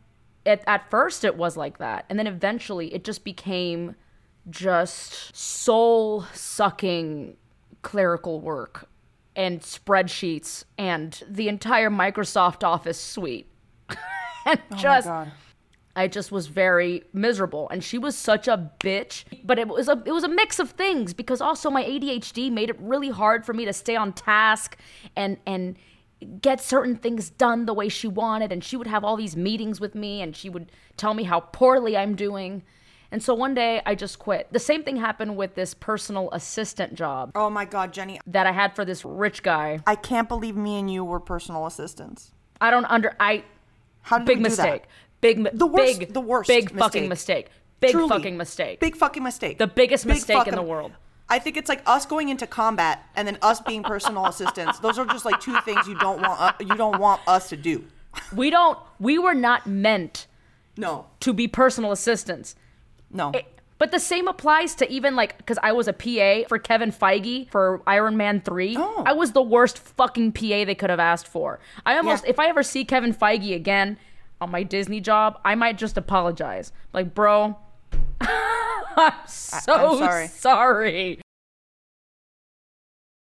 it, 0.47 0.63
at 0.65 0.89
first 0.89 1.23
it 1.23 1.37
was 1.37 1.55
like 1.55 1.77
that. 1.77 2.05
And 2.09 2.17
then 2.17 2.25
eventually 2.25 2.91
it 2.91 3.03
just 3.03 3.23
became 3.23 3.95
just 4.49 5.35
soul 5.35 6.25
sucking 6.33 7.37
clerical 7.83 8.41
work 8.41 8.89
and 9.35 9.61
spreadsheets 9.61 10.63
and 10.75 11.21
the 11.29 11.49
entire 11.49 11.91
Microsoft 11.91 12.63
Office 12.63 12.99
suite. 12.99 13.47
and 14.47 14.59
oh 14.71 14.75
just 14.75 15.07
I 15.95 16.07
just 16.07 16.31
was 16.31 16.47
very 16.47 17.03
miserable 17.13 17.69
and 17.69 17.83
she 17.83 17.97
was 17.97 18.17
such 18.17 18.47
a 18.47 18.71
bitch 18.79 19.25
but 19.43 19.59
it 19.59 19.67
was 19.67 19.87
a 19.87 20.01
it 20.05 20.11
was 20.11 20.23
a 20.23 20.29
mix 20.29 20.59
of 20.59 20.71
things 20.71 21.13
because 21.13 21.41
also 21.41 21.69
my 21.69 21.83
ADHD 21.83 22.51
made 22.51 22.69
it 22.69 22.77
really 22.79 23.09
hard 23.09 23.45
for 23.45 23.53
me 23.53 23.65
to 23.65 23.73
stay 23.73 23.95
on 23.95 24.13
task 24.13 24.77
and 25.15 25.37
and 25.45 25.77
get 26.41 26.61
certain 26.61 26.95
things 26.95 27.29
done 27.29 27.65
the 27.65 27.73
way 27.73 27.89
she 27.89 28.07
wanted 28.07 28.51
and 28.51 28.63
she 28.63 28.77
would 28.77 28.87
have 28.87 29.03
all 29.03 29.17
these 29.17 29.35
meetings 29.35 29.79
with 29.79 29.93
me 29.93 30.21
and 30.21 30.35
she 30.35 30.49
would 30.49 30.71
tell 30.97 31.13
me 31.13 31.23
how 31.23 31.39
poorly 31.39 31.95
I'm 31.97 32.15
doing 32.15 32.63
and 33.11 33.21
so 33.21 33.35
one 33.35 33.53
day 33.53 33.79
I 33.85 33.93
just 33.93 34.17
quit. 34.17 34.51
The 34.51 34.57
same 34.57 34.81
thing 34.83 34.97
happened 34.97 35.37
with 35.37 35.53
this 35.53 35.75
personal 35.75 36.31
assistant 36.31 36.95
job 36.95 37.31
Oh 37.35 37.47
my 37.49 37.63
god, 37.65 37.93
Jenny. 37.93 38.19
that 38.25 38.47
I 38.47 38.51
had 38.51 38.75
for 38.75 38.85
this 38.85 39.05
rich 39.05 39.43
guy. 39.43 39.81
I 39.85 39.95
can't 39.95 40.27
believe 40.27 40.55
me 40.55 40.79
and 40.79 40.91
you 40.91 41.03
were 41.05 41.19
personal 41.19 41.67
assistants. 41.67 42.31
I 42.59 42.71
don't 42.71 42.85
under 42.85 43.15
I 43.19 43.43
How 44.01 44.17
did 44.17 44.25
big 44.25 44.37
we 44.39 44.45
do 44.45 44.55
that? 44.55 44.87
Mistake. 45.23 45.43
Big 45.51 45.59
The 45.59 45.65
worst- 45.65 45.99
big 45.99 46.13
the 46.13 46.21
worst 46.21 46.47
big 46.47 46.77
fucking 46.77 47.07
mistake. 47.09 47.45
mistake. 47.45 47.59
Big 47.79 47.91
Truly. 47.91 48.09
fucking 48.09 48.37
mistake. 48.37 48.79
Big 48.79 48.95
fucking 48.95 49.23
mistake. 49.23 49.57
The 49.57 49.67
biggest 49.67 50.05
Big 50.05 50.15
mistake 50.15 50.47
in 50.47 50.55
the 50.55 50.61
world. 50.61 50.91
I 51.29 51.39
think 51.39 51.57
it's 51.57 51.69
like 51.69 51.81
us 51.85 52.05
going 52.05 52.29
into 52.29 52.45
combat 52.45 53.03
and 53.15 53.27
then 53.27 53.37
us 53.41 53.59
being 53.61 53.81
personal 53.83 54.25
assistants. 54.33 54.79
Those 54.79 54.99
are 54.99 55.05
just 55.05 55.25
like 55.25 55.39
two 55.41 55.57
things 55.61 55.87
you 55.87 55.97
don't 55.99 56.21
want 56.21 56.39
uh, 56.39 56.53
you 56.59 56.75
don't 56.75 56.99
want 56.99 57.21
us 57.27 57.49
to 57.49 57.57
do. 57.57 57.83
We 58.35 58.49
don't 58.51 58.77
we 58.99 59.17
were 59.17 59.33
not 59.33 59.65
meant 59.65 60.27
No. 60.77 61.07
to 61.21 61.33
be 61.33 61.47
personal 61.47 61.91
assistants. 61.91 62.55
No. 63.09 63.31
But 63.79 63.91
the 63.91 63.99
same 63.99 64.27
applies 64.27 64.75
to 64.75 64.89
even 64.89 65.15
like 65.15 65.37
because 65.37 65.57
I 65.63 65.71
was 65.73 65.87
a 65.87 65.93
PA 65.93 66.47
for 66.47 66.57
Kevin 66.59 66.91
Feige 66.91 67.49
for 67.49 67.81
Iron 67.87 68.15
Man 68.15 68.39
three. 68.39 68.75
Oh. 68.77 69.03
I 69.05 69.13
was 69.13 69.31
the 69.31 69.41
worst 69.41 69.79
fucking 69.79 70.31
PA 70.33 70.63
they 70.65 70.75
could 70.75 70.89
have 70.91 70.99
asked 70.99 71.27
for. 71.27 71.59
I 71.85 71.97
almost 71.97 72.23
Yeah. 72.23 72.29
if 72.29 72.39
I 72.39 72.47
ever 72.47 72.63
see 72.63 72.85
Kevin 72.85 73.13
Feige 73.13 73.55
again 73.55 73.97
on 74.43 74.51
my 74.51 74.63
Disney 74.63 74.99
job, 75.01 75.39
I 75.43 75.55
might 75.55 75.77
just 75.77 75.97
apologize. 75.97 76.71
Like, 76.93 77.15
bro, 77.15 77.57
I'm 78.21 79.13
so 79.25 79.97
sorry. 79.97 80.27
sorry. 80.27 81.21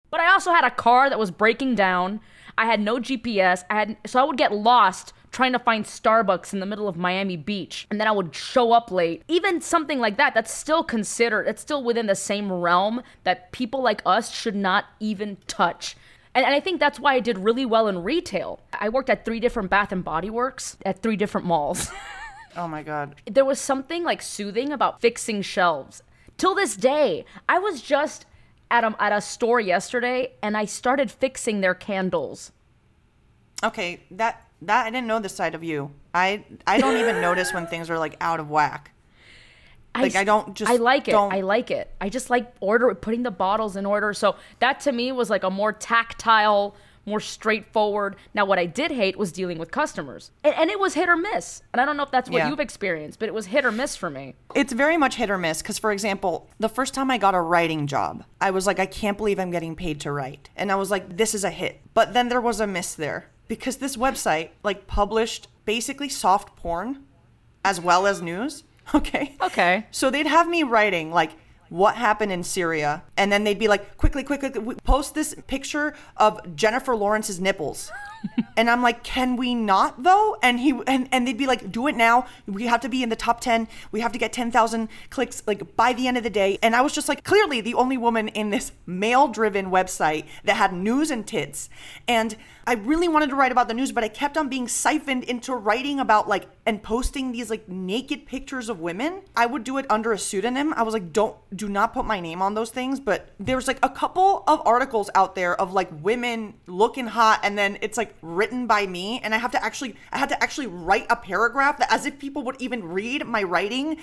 But 0.09 0.21
I 0.21 0.31
also 0.31 0.51
had 0.51 0.63
a 0.63 0.71
car 0.71 1.09
that 1.09 1.19
was 1.19 1.29
breaking 1.29 1.75
down. 1.75 2.19
I 2.57 2.65
had 2.65 2.81
no 2.81 2.97
GPS. 2.97 3.63
I 3.69 3.75
had 3.75 3.97
so 4.05 4.19
I 4.19 4.23
would 4.23 4.37
get 4.37 4.53
lost 4.53 5.13
trying 5.31 5.53
to 5.53 5.59
find 5.59 5.85
Starbucks 5.85 6.53
in 6.53 6.59
the 6.59 6.65
middle 6.65 6.87
of 6.87 6.97
Miami 6.97 7.37
Beach, 7.37 7.85
and 7.91 8.01
then 8.01 8.07
I 8.07 8.11
would 8.11 8.33
show 8.33 8.71
up 8.71 8.91
late. 8.91 9.21
Even 9.27 9.61
something 9.61 9.99
like 9.99 10.17
that, 10.17 10.33
that's 10.33 10.51
still 10.51 10.83
considered. 10.83 11.47
It's 11.47 11.61
still 11.61 11.83
within 11.83 12.07
the 12.07 12.15
same 12.15 12.51
realm 12.51 13.03
that 13.23 13.51
people 13.51 13.83
like 13.83 14.01
us 14.05 14.33
should 14.33 14.55
not 14.55 14.85
even 14.99 15.37
touch. 15.47 15.95
And, 16.35 16.45
and 16.45 16.53
I 16.53 16.59
think 16.59 16.79
that's 16.79 16.99
why 16.99 17.15
I 17.15 17.19
did 17.19 17.37
really 17.37 17.65
well 17.65 17.87
in 17.87 18.03
retail. 18.03 18.59
I 18.73 18.89
worked 18.89 19.09
at 19.09 19.25
three 19.25 19.39
different 19.39 19.69
Bath 19.69 19.91
and 19.91 20.03
Body 20.03 20.29
Works 20.29 20.77
at 20.85 21.01
three 21.01 21.15
different 21.15 21.47
malls. 21.47 21.89
Oh 22.57 22.67
my 22.67 22.81
god. 22.81 23.15
there 23.25 23.45
was 23.45 23.59
something 23.61 24.03
like 24.03 24.23
soothing 24.23 24.71
about 24.71 24.99
fixing 24.99 25.43
shelves. 25.43 26.01
Till 26.35 26.55
this 26.55 26.75
day, 26.75 27.23
I 27.47 27.59
was 27.59 27.79
just 27.79 28.25
at 28.71 28.83
a, 28.83 28.95
at 28.99 29.13
a 29.13 29.21
store 29.21 29.59
yesterday 29.59 30.33
and 30.41 30.57
I 30.57 30.65
started 30.65 31.11
fixing 31.11 31.61
their 31.61 31.75
candles. 31.75 32.51
Okay, 33.63 34.01
that 34.11 34.47
that 34.63 34.87
I 34.87 34.89
didn't 34.89 35.07
know 35.07 35.19
this 35.19 35.35
side 35.35 35.53
of 35.53 35.63
you. 35.63 35.91
I 36.13 36.43
I 36.65 36.79
don't 36.79 36.97
even 36.97 37.21
notice 37.21 37.53
when 37.53 37.67
things 37.67 37.87
are 37.89 37.99
like 37.99 38.17
out 38.19 38.39
of 38.39 38.49
whack. 38.49 38.91
Like, 40.01 40.15
I 40.15 40.23
don't 40.23 40.55
just 40.55 40.71
I 40.71 40.75
like 40.75 41.07
it. 41.07 41.11
don't- 41.11 41.33
I 41.33 41.41
like 41.41 41.71
it. 41.71 41.91
I 42.01 42.09
just 42.09 42.29
like 42.29 42.51
order 42.59 42.93
putting 42.95 43.23
the 43.23 43.31
bottles 43.31 43.75
in 43.75 43.85
order. 43.85 44.13
So 44.13 44.35
that 44.59 44.79
to 44.81 44.91
me 44.91 45.11
was 45.11 45.29
like 45.29 45.43
a 45.43 45.49
more 45.49 45.71
tactile, 45.73 46.75
more 47.05 47.19
straightforward. 47.19 48.15
Now 48.33 48.45
what 48.45 48.59
I 48.59 48.65
did 48.67 48.91
hate 48.91 49.17
was 49.17 49.31
dealing 49.31 49.57
with 49.57 49.71
customers, 49.71 50.31
and, 50.43 50.53
and 50.55 50.69
it 50.69 50.79
was 50.79 50.93
hit 50.93 51.09
or 51.09 51.15
miss. 51.17 51.63
And 51.73 51.81
I 51.81 51.85
don't 51.85 51.97
know 51.97 52.03
if 52.03 52.11
that's 52.11 52.29
what 52.29 52.37
Yeah. 52.39 52.49
you've 52.49 52.59
experienced, 52.59 53.19
but 53.19 53.27
it 53.27 53.33
was 53.33 53.47
hit 53.47 53.65
or 53.65 53.71
miss 53.71 53.95
for 53.95 54.09
me. 54.09 54.35
It's 54.53 54.73
very 54.73 54.97
much 54.97 55.15
hit 55.15 55.29
or 55.31 55.37
miss 55.37 55.61
because, 55.61 55.79
for 55.79 55.91
example, 55.91 56.47
the 56.59 56.69
first 56.69 56.93
time 56.93 57.09
I 57.09 57.17
got 57.17 57.33
a 57.35 57.41
writing 57.41 57.87
job, 57.87 58.23
I 58.39 58.51
was 58.51 58.67
like, 58.67 58.79
I 58.79 58.85
can't 58.85 59.17
believe 59.17 59.39
I'm 59.39 59.49
getting 59.51 59.75
paid 59.75 59.99
to 60.01 60.11
write. 60.11 60.49
And 60.55 60.71
I 60.71 60.75
was 60.75 60.91
like, 60.91 61.17
this 61.17 61.33
is 61.33 61.43
a 61.43 61.49
hit. 61.51 61.81
But 61.93 62.13
then 62.13 62.29
there 62.29 62.41
was 62.41 62.59
a 62.59 62.67
miss 62.67 62.93
there 62.93 63.29
because 63.47 63.77
this 63.77 63.97
website, 63.97 64.49
like, 64.61 64.85
published 64.85 65.47
basically 65.65 66.09
soft 66.09 66.55
porn 66.55 67.03
as 67.65 67.81
well 67.81 68.05
as 68.05 68.21
news. 68.21 68.63
Okay. 68.95 69.35
Okay. 69.41 69.85
So 69.91 70.09
they'd 70.09 70.25
have 70.25 70.49
me 70.49 70.63
writing, 70.63 71.11
like, 71.11 71.31
what 71.69 71.95
happened 71.95 72.31
in 72.31 72.43
Syria. 72.43 73.03
And 73.15 73.31
then 73.31 73.43
they'd 73.43 73.59
be 73.59 73.67
like, 73.67 73.97
quickly, 73.97 74.23
quickly, 74.23 74.49
quickly, 74.49 74.75
post 74.83 75.13
this 75.13 75.35
picture 75.47 75.93
of 76.17 76.55
Jennifer 76.55 76.95
Lawrence's 76.95 77.39
nipples. 77.39 77.91
and 78.57 78.69
I'm 78.69 78.81
like, 78.81 79.03
can 79.03 79.35
we 79.35 79.55
not 79.55 80.03
though? 80.03 80.37
And 80.41 80.59
he 80.59 80.77
and, 80.87 81.07
and 81.11 81.27
they'd 81.27 81.37
be 81.37 81.47
like, 81.47 81.71
do 81.71 81.87
it 81.87 81.95
now. 81.95 82.25
We 82.47 82.65
have 82.65 82.81
to 82.81 82.89
be 82.89 83.03
in 83.03 83.09
the 83.09 83.15
top 83.15 83.39
10. 83.39 83.67
We 83.91 84.01
have 84.01 84.11
to 84.11 84.19
get 84.19 84.33
10,000 84.33 84.89
clicks 85.09 85.43
like 85.45 85.75
by 85.75 85.93
the 85.93 86.07
end 86.07 86.17
of 86.17 86.23
the 86.23 86.29
day. 86.29 86.57
And 86.61 86.75
I 86.75 86.81
was 86.81 86.93
just 86.93 87.07
like, 87.07 87.23
clearly 87.23 87.61
the 87.61 87.75
only 87.75 87.97
woman 87.97 88.27
in 88.29 88.49
this 88.49 88.71
male 88.85 89.27
driven 89.27 89.67
website 89.67 90.25
that 90.43 90.55
had 90.55 90.73
news 90.73 91.11
and 91.11 91.25
tits. 91.25 91.69
And 92.07 92.35
I 92.69 92.73
really 92.73 93.07
wanted 93.07 93.31
to 93.31 93.35
write 93.35 93.51
about 93.51 93.67
the 93.67 93.73
news, 93.73 93.91
but 93.91 94.03
I 94.03 94.09
kept 94.09 94.37
on 94.37 94.47
being 94.47 94.67
siphoned 94.67 95.23
into 95.23 95.55
writing 95.55 95.99
about 95.99 96.29
like 96.29 96.45
and 96.67 96.83
posting 96.83 97.31
these 97.31 97.49
like 97.49 97.67
naked 97.67 98.27
pictures 98.27 98.69
of 98.69 98.79
women. 98.79 99.23
I 99.35 99.47
would 99.47 99.63
do 99.63 99.79
it 99.79 99.87
under 99.89 100.11
a 100.11 100.19
pseudonym. 100.19 100.75
I 100.75 100.83
was 100.83 100.93
like, 100.93 101.11
don't 101.11 101.35
do 101.57 101.67
not 101.67 101.95
put 101.95 102.05
my 102.05 102.19
name 102.19 102.43
on 102.43 102.53
those 102.53 102.69
things. 102.69 102.99
But 102.99 103.29
there's 103.39 103.67
like 103.67 103.79
a 103.81 103.89
couple 103.89 104.43
of 104.47 104.61
articles 104.67 105.09
out 105.15 105.33
there 105.33 105.59
of 105.59 105.73
like 105.73 105.89
women 106.03 106.53
looking 106.67 107.07
hot, 107.07 107.39
and 107.41 107.57
then 107.57 107.79
it's 107.81 107.97
like 107.97 108.13
written 108.21 108.67
by 108.67 108.85
me, 108.85 109.19
and 109.23 109.33
I 109.33 109.39
have 109.39 109.51
to 109.53 109.65
actually 109.65 109.95
I 110.11 110.19
had 110.19 110.29
to 110.29 110.43
actually 110.43 110.67
write 110.67 111.07
a 111.09 111.15
paragraph 111.15 111.79
that 111.79 111.91
as 111.91 112.05
if 112.05 112.19
people 112.19 112.43
would 112.43 112.61
even 112.61 112.83
read 112.83 113.25
my 113.25 113.41
writing 113.41 113.97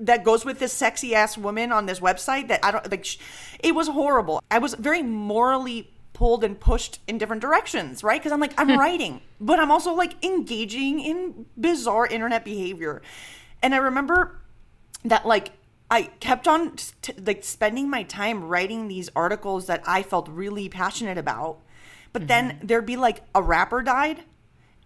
that 0.00 0.24
goes 0.24 0.44
with 0.44 0.58
this 0.58 0.72
sexy 0.72 1.14
ass 1.14 1.38
woman 1.38 1.70
on 1.70 1.86
this 1.86 2.00
website 2.00 2.48
that 2.48 2.64
I 2.64 2.72
don't 2.72 2.90
like. 2.90 3.04
sh- 3.04 3.18
It 3.60 3.76
was 3.76 3.86
horrible. 3.86 4.42
I 4.50 4.58
was 4.58 4.74
very 4.74 5.04
morally 5.04 5.92
pulled 6.22 6.44
and 6.44 6.60
pushed 6.60 7.00
in 7.08 7.18
different 7.18 7.42
directions, 7.42 8.04
right? 8.04 8.20
Because 8.20 8.30
I'm 8.30 8.38
like, 8.38 8.54
I'm 8.56 8.68
hmm. 8.68 8.78
writing, 8.78 9.22
but 9.40 9.58
I'm 9.58 9.72
also 9.72 9.92
like 9.92 10.24
engaging 10.24 11.00
in 11.00 11.46
bizarre 11.60 12.06
internet 12.06 12.44
behavior. 12.44 13.02
And 13.60 13.74
I 13.74 13.78
remember 13.78 14.40
that 15.04 15.26
like 15.26 15.50
I 15.90 16.02
kept 16.20 16.46
on 16.46 16.76
t- 16.76 17.12
like 17.26 17.42
spending 17.42 17.90
my 17.90 18.04
time 18.04 18.44
writing 18.44 18.86
these 18.86 19.10
articles 19.16 19.66
that 19.66 19.82
I 19.84 20.04
felt 20.04 20.28
really 20.28 20.68
passionate 20.68 21.18
about. 21.18 21.58
But 22.12 22.28
then 22.28 22.50
mm-hmm. 22.50 22.66
there'd 22.68 22.86
be 22.86 22.96
like 22.96 23.22
a 23.34 23.42
rapper 23.42 23.82
died 23.82 24.22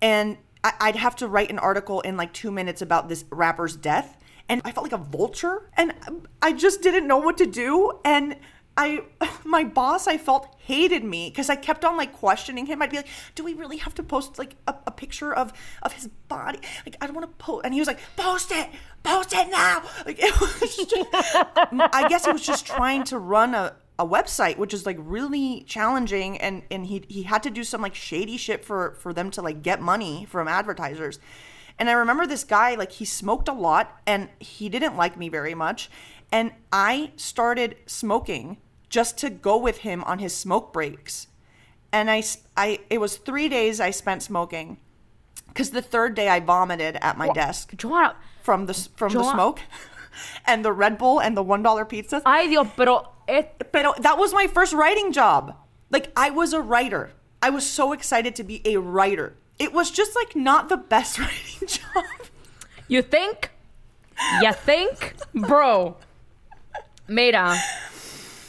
and 0.00 0.38
I- 0.64 0.72
I'd 0.80 0.96
have 0.96 1.16
to 1.16 1.28
write 1.28 1.50
an 1.50 1.58
article 1.58 2.00
in 2.00 2.16
like 2.16 2.32
two 2.32 2.50
minutes 2.50 2.80
about 2.80 3.10
this 3.10 3.26
rapper's 3.28 3.76
death. 3.76 4.16
And 4.48 4.62
I 4.64 4.72
felt 4.72 4.90
like 4.90 4.98
a 4.98 5.04
vulture 5.04 5.68
and 5.76 5.92
I 6.40 6.54
just 6.54 6.80
didn't 6.80 7.06
know 7.06 7.18
what 7.18 7.36
to 7.36 7.46
do. 7.46 8.00
And 8.06 8.36
I, 8.76 9.02
my 9.44 9.64
boss, 9.64 10.06
I 10.06 10.18
felt 10.18 10.54
hated 10.58 11.04
me 11.04 11.30
because 11.30 11.48
I 11.48 11.56
kept 11.56 11.84
on 11.84 11.96
like 11.96 12.12
questioning 12.12 12.66
him. 12.66 12.82
I'd 12.82 12.90
be 12.90 12.96
like, 12.96 13.08
"Do 13.34 13.44
we 13.44 13.54
really 13.54 13.78
have 13.78 13.94
to 13.94 14.02
post 14.02 14.38
like 14.38 14.54
a, 14.66 14.74
a 14.86 14.90
picture 14.90 15.32
of 15.32 15.52
of 15.82 15.92
his 15.92 16.08
body? 16.28 16.60
Like, 16.84 16.96
I 17.00 17.06
don't 17.06 17.14
want 17.14 17.30
to 17.30 17.44
post." 17.44 17.64
And 17.64 17.72
he 17.72 17.80
was 17.80 17.86
like, 17.86 18.00
"Post 18.16 18.52
it, 18.52 18.68
post 19.02 19.32
it 19.32 19.48
now!" 19.50 19.82
Like, 20.04 20.18
it 20.22 20.40
was 20.40 20.76
just, 20.76 21.06
I 21.12 22.06
guess 22.08 22.26
he 22.26 22.32
was 22.32 22.44
just 22.44 22.66
trying 22.66 23.04
to 23.04 23.18
run 23.18 23.54
a 23.54 23.76
a 23.98 24.06
website, 24.06 24.58
which 24.58 24.74
is 24.74 24.84
like 24.84 24.98
really 25.00 25.62
challenging, 25.62 26.38
and 26.38 26.62
and 26.70 26.86
he 26.86 27.04
he 27.08 27.22
had 27.22 27.42
to 27.44 27.50
do 27.50 27.64
some 27.64 27.80
like 27.80 27.94
shady 27.94 28.36
shit 28.36 28.64
for 28.64 28.96
for 29.00 29.12
them 29.12 29.30
to 29.32 29.42
like 29.42 29.62
get 29.62 29.80
money 29.80 30.26
from 30.28 30.48
advertisers. 30.48 31.18
And 31.78 31.90
I 31.90 31.92
remember 31.92 32.26
this 32.26 32.44
guy, 32.44 32.74
like, 32.74 32.92
he 32.92 33.04
smoked 33.04 33.48
a 33.48 33.52
lot 33.52 34.00
and 34.06 34.30
he 34.38 34.70
didn't 34.70 34.96
like 34.96 35.18
me 35.18 35.28
very 35.28 35.54
much. 35.54 35.90
And 36.32 36.52
I 36.72 37.12
started 37.16 37.76
smoking 37.86 38.56
just 38.96 39.18
to 39.18 39.28
go 39.28 39.58
with 39.58 39.78
him 39.88 40.02
on 40.04 40.20
his 40.20 40.34
smoke 40.34 40.72
breaks. 40.72 41.26
And 41.92 42.10
I, 42.10 42.22
I 42.56 42.80
it 42.88 42.98
was 42.98 43.18
three 43.18 43.46
days 43.46 43.78
I 43.78 43.90
spent 43.90 44.22
smoking 44.22 44.78
because 45.48 45.68
the 45.68 45.82
third 45.82 46.14
day 46.14 46.30
I 46.30 46.40
vomited 46.40 46.96
at 47.02 47.18
my 47.18 47.28
desk 47.28 47.76
Joanna, 47.76 48.16
from 48.42 48.64
the, 48.64 48.72
from 48.96 49.12
the 49.12 49.22
smoke 49.22 49.60
and 50.46 50.64
the 50.64 50.72
Red 50.72 50.96
Bull 50.96 51.20
and 51.20 51.36
the 51.36 51.44
$1 51.44 51.62
pizzas. 51.92 52.22
ay 52.24 52.46
Dios, 52.46 52.68
pero 52.74 53.12
it, 53.28 53.68
But 53.70 54.00
that 54.00 54.16
was 54.16 54.32
my 54.32 54.46
first 54.46 54.72
writing 54.72 55.12
job. 55.12 55.54
Like 55.90 56.10
I 56.16 56.30
was 56.30 56.54
a 56.54 56.62
writer. 56.62 57.12
I 57.42 57.50
was 57.50 57.66
so 57.68 57.92
excited 57.92 58.34
to 58.36 58.44
be 58.44 58.62
a 58.64 58.78
writer. 58.78 59.36
It 59.58 59.74
was 59.74 59.90
just 59.90 60.16
like 60.16 60.34
not 60.34 60.70
the 60.70 60.78
best 60.78 61.18
writing 61.22 61.68
job. 61.68 62.04
you 62.88 63.02
think? 63.02 63.50
You 64.40 64.54
think? 64.54 65.16
Bro. 65.34 65.98
Mira. 67.08 67.60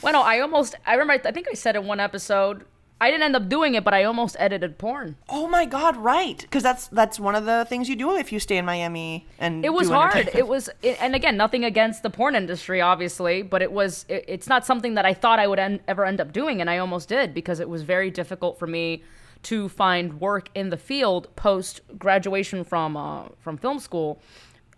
Bueno, 0.00 0.20
I 0.20 0.40
almost, 0.40 0.74
I 0.86 0.94
remember, 0.94 1.28
I 1.28 1.32
think 1.32 1.48
I 1.50 1.54
said 1.54 1.76
in 1.76 1.86
one 1.86 2.00
episode, 2.00 2.64
I 3.00 3.10
didn't 3.10 3.22
end 3.22 3.36
up 3.36 3.48
doing 3.48 3.74
it, 3.74 3.84
but 3.84 3.94
I 3.94 4.04
almost 4.04 4.34
edited 4.40 4.76
porn. 4.76 5.16
Oh 5.28 5.46
my 5.46 5.64
god, 5.64 5.96
right? 5.96 6.38
Because 6.38 6.64
that's 6.64 6.88
that's 6.88 7.20
one 7.20 7.36
of 7.36 7.44
the 7.44 7.64
things 7.68 7.88
you 7.88 7.94
do 7.94 8.16
if 8.16 8.32
you 8.32 8.40
stay 8.40 8.56
in 8.56 8.64
Miami 8.64 9.26
and 9.38 9.64
It 9.64 9.72
was 9.72 9.88
hard. 9.88 10.30
It 10.34 10.48
was, 10.48 10.68
it, 10.82 11.00
and 11.00 11.14
again, 11.14 11.36
nothing 11.36 11.64
against 11.64 12.02
the 12.02 12.10
porn 12.10 12.34
industry, 12.34 12.80
obviously, 12.80 13.42
but 13.42 13.62
it 13.62 13.70
was. 13.70 14.04
It, 14.08 14.24
it's 14.26 14.48
not 14.48 14.66
something 14.66 14.94
that 14.94 15.06
I 15.06 15.14
thought 15.14 15.38
I 15.38 15.46
would 15.46 15.60
en- 15.60 15.80
ever 15.86 16.04
end 16.04 16.20
up 16.20 16.32
doing, 16.32 16.60
and 16.60 16.68
I 16.68 16.78
almost 16.78 17.08
did 17.08 17.34
because 17.34 17.60
it 17.60 17.68
was 17.68 17.82
very 17.82 18.10
difficult 18.10 18.58
for 18.58 18.66
me 18.66 19.04
to 19.44 19.68
find 19.68 20.20
work 20.20 20.50
in 20.56 20.70
the 20.70 20.76
field 20.76 21.28
post 21.36 21.80
graduation 21.98 22.64
from 22.64 22.96
uh, 22.96 23.28
from 23.38 23.56
film 23.56 23.78
school. 23.78 24.20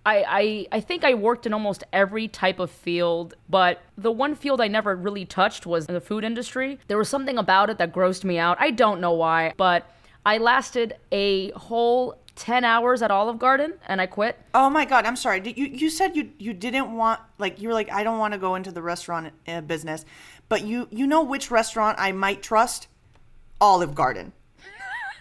I, 0.04 0.24
I 0.26 0.78
I 0.78 0.80
think 0.80 1.04
I 1.04 1.14
worked 1.14 1.46
in 1.46 1.52
almost 1.52 1.84
every 1.92 2.26
type 2.26 2.58
of 2.58 2.70
field, 2.70 3.34
but 3.48 3.82
the 3.98 4.10
one 4.10 4.34
field 4.34 4.60
I 4.60 4.68
never 4.68 4.96
really 4.96 5.26
touched 5.26 5.66
was 5.66 5.86
the 5.86 6.00
food 6.00 6.24
industry. 6.24 6.78
There 6.88 6.96
was 6.96 7.08
something 7.08 7.36
about 7.36 7.68
it 7.70 7.78
that 7.78 7.92
grossed 7.92 8.24
me 8.24 8.38
out. 8.38 8.56
I 8.60 8.70
don't 8.70 9.00
know 9.00 9.12
why, 9.12 9.52
but 9.56 9.90
I 10.24 10.38
lasted 10.38 10.94
a 11.12 11.50
whole 11.50 12.16
10 12.36 12.64
hours 12.64 13.02
at 13.02 13.10
Olive 13.10 13.38
Garden 13.38 13.74
and 13.86 14.00
I 14.00 14.06
quit. 14.06 14.38
Oh 14.54 14.70
my 14.70 14.86
god, 14.86 15.04
I'm 15.04 15.16
sorry. 15.16 15.42
You 15.44 15.66
you 15.66 15.90
said 15.90 16.16
you 16.16 16.30
you 16.38 16.54
didn't 16.54 16.96
want 16.96 17.20
like 17.38 17.60
you 17.60 17.68
were 17.68 17.74
like 17.74 17.90
I 17.92 18.02
don't 18.02 18.18
want 18.18 18.32
to 18.32 18.38
go 18.38 18.54
into 18.54 18.72
the 18.72 18.82
restaurant 18.82 19.32
uh, 19.46 19.60
business, 19.60 20.06
but 20.48 20.64
you 20.64 20.88
you 20.90 21.06
know 21.06 21.22
which 21.22 21.50
restaurant 21.50 21.98
I 22.00 22.12
might 22.12 22.42
trust? 22.42 22.88
Olive 23.60 23.94
Garden. 23.94 24.32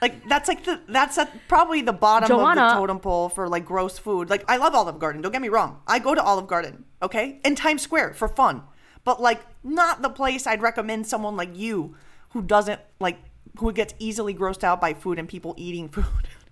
Like 0.01 0.27
that's 0.29 0.47
like 0.47 0.63
the 0.63 0.79
that's 0.87 1.17
at 1.17 1.47
probably 1.47 1.81
the 1.81 1.93
bottom 1.93 2.31
of 2.39 2.55
the 2.55 2.73
totem 2.73 2.99
pole 2.99 3.29
for 3.29 3.49
like 3.49 3.65
gross 3.65 3.97
food. 3.97 4.29
Like 4.29 4.45
I 4.47 4.57
love 4.57 4.73
Olive 4.73 4.99
Garden. 4.99 5.21
Don't 5.21 5.31
get 5.31 5.41
me 5.41 5.49
wrong. 5.49 5.81
I 5.87 5.99
go 5.99 6.15
to 6.15 6.23
Olive 6.23 6.47
Garden, 6.47 6.85
okay, 7.01 7.39
in 7.43 7.55
Times 7.55 7.81
Square 7.81 8.13
for 8.13 8.27
fun, 8.27 8.63
but 9.03 9.21
like 9.21 9.41
not 9.63 10.01
the 10.01 10.09
place 10.09 10.47
I'd 10.47 10.61
recommend 10.61 11.07
someone 11.07 11.35
like 11.35 11.55
you 11.55 11.95
who 12.29 12.41
doesn't 12.41 12.79
like 12.99 13.17
who 13.57 13.71
gets 13.73 13.93
easily 13.99 14.33
grossed 14.33 14.63
out 14.63 14.79
by 14.79 14.93
food 14.93 15.19
and 15.19 15.27
people 15.27 15.53
eating 15.57 15.89
food. 15.89 16.05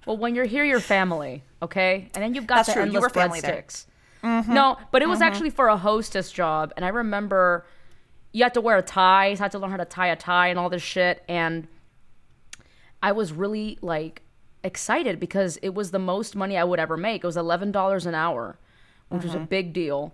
Well, 0.05 0.17
when 0.17 0.35
you're 0.35 0.45
here, 0.45 0.63
you're 0.63 0.79
family, 0.79 1.43
okay? 1.61 2.09
And 2.13 2.23
then 2.23 2.33
you've 2.33 2.47
got 2.47 2.57
That's 2.57 2.69
the 2.69 2.73
true. 2.75 2.81
Endless 2.83 3.01
were 3.01 3.09
family 3.09 3.41
there. 3.41 3.61
breadsticks. 3.61 3.85
No, 4.23 4.77
but 4.91 5.01
it 5.01 5.07
was 5.07 5.19
mm-hmm. 5.19 5.23
actually 5.23 5.49
for 5.51 5.67
a 5.67 5.77
hostess 5.77 6.31
job, 6.31 6.73
and 6.75 6.85
I 6.85 6.89
remember 6.89 7.65
you 8.31 8.43
had 8.43 8.53
to 8.55 8.61
wear 8.61 8.77
a 8.77 8.81
tie, 8.81 9.33
so 9.35 9.41
I 9.41 9.45
had 9.45 9.51
to 9.53 9.59
learn 9.59 9.71
how 9.71 9.77
to 9.77 9.85
tie 9.85 10.07
a 10.07 10.15
tie 10.15 10.47
and 10.47 10.59
all 10.59 10.69
this 10.69 10.81
shit, 10.81 11.23
and 11.27 11.67
I 13.01 13.11
was 13.11 13.31
really 13.31 13.77
like 13.81 14.23
excited 14.63 15.19
because 15.19 15.57
it 15.61 15.73
was 15.73 15.91
the 15.91 15.99
most 15.99 16.35
money 16.35 16.57
I 16.57 16.63
would 16.63 16.79
ever 16.79 16.97
make. 16.97 17.23
It 17.23 17.27
was 17.27 17.37
$11 17.37 18.05
an 18.05 18.15
hour, 18.15 18.59
which 19.09 19.23
was 19.23 19.33
a 19.33 19.37
mm-hmm. 19.37 19.45
big 19.45 19.73
deal. 19.73 20.13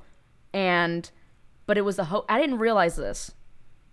And 0.54 1.10
but 1.66 1.78
it 1.78 1.82
was 1.82 1.96
the 1.96 2.06
ho- 2.06 2.26
I 2.28 2.40
didn't 2.40 2.60
realize 2.60 2.96
this. 2.96 3.32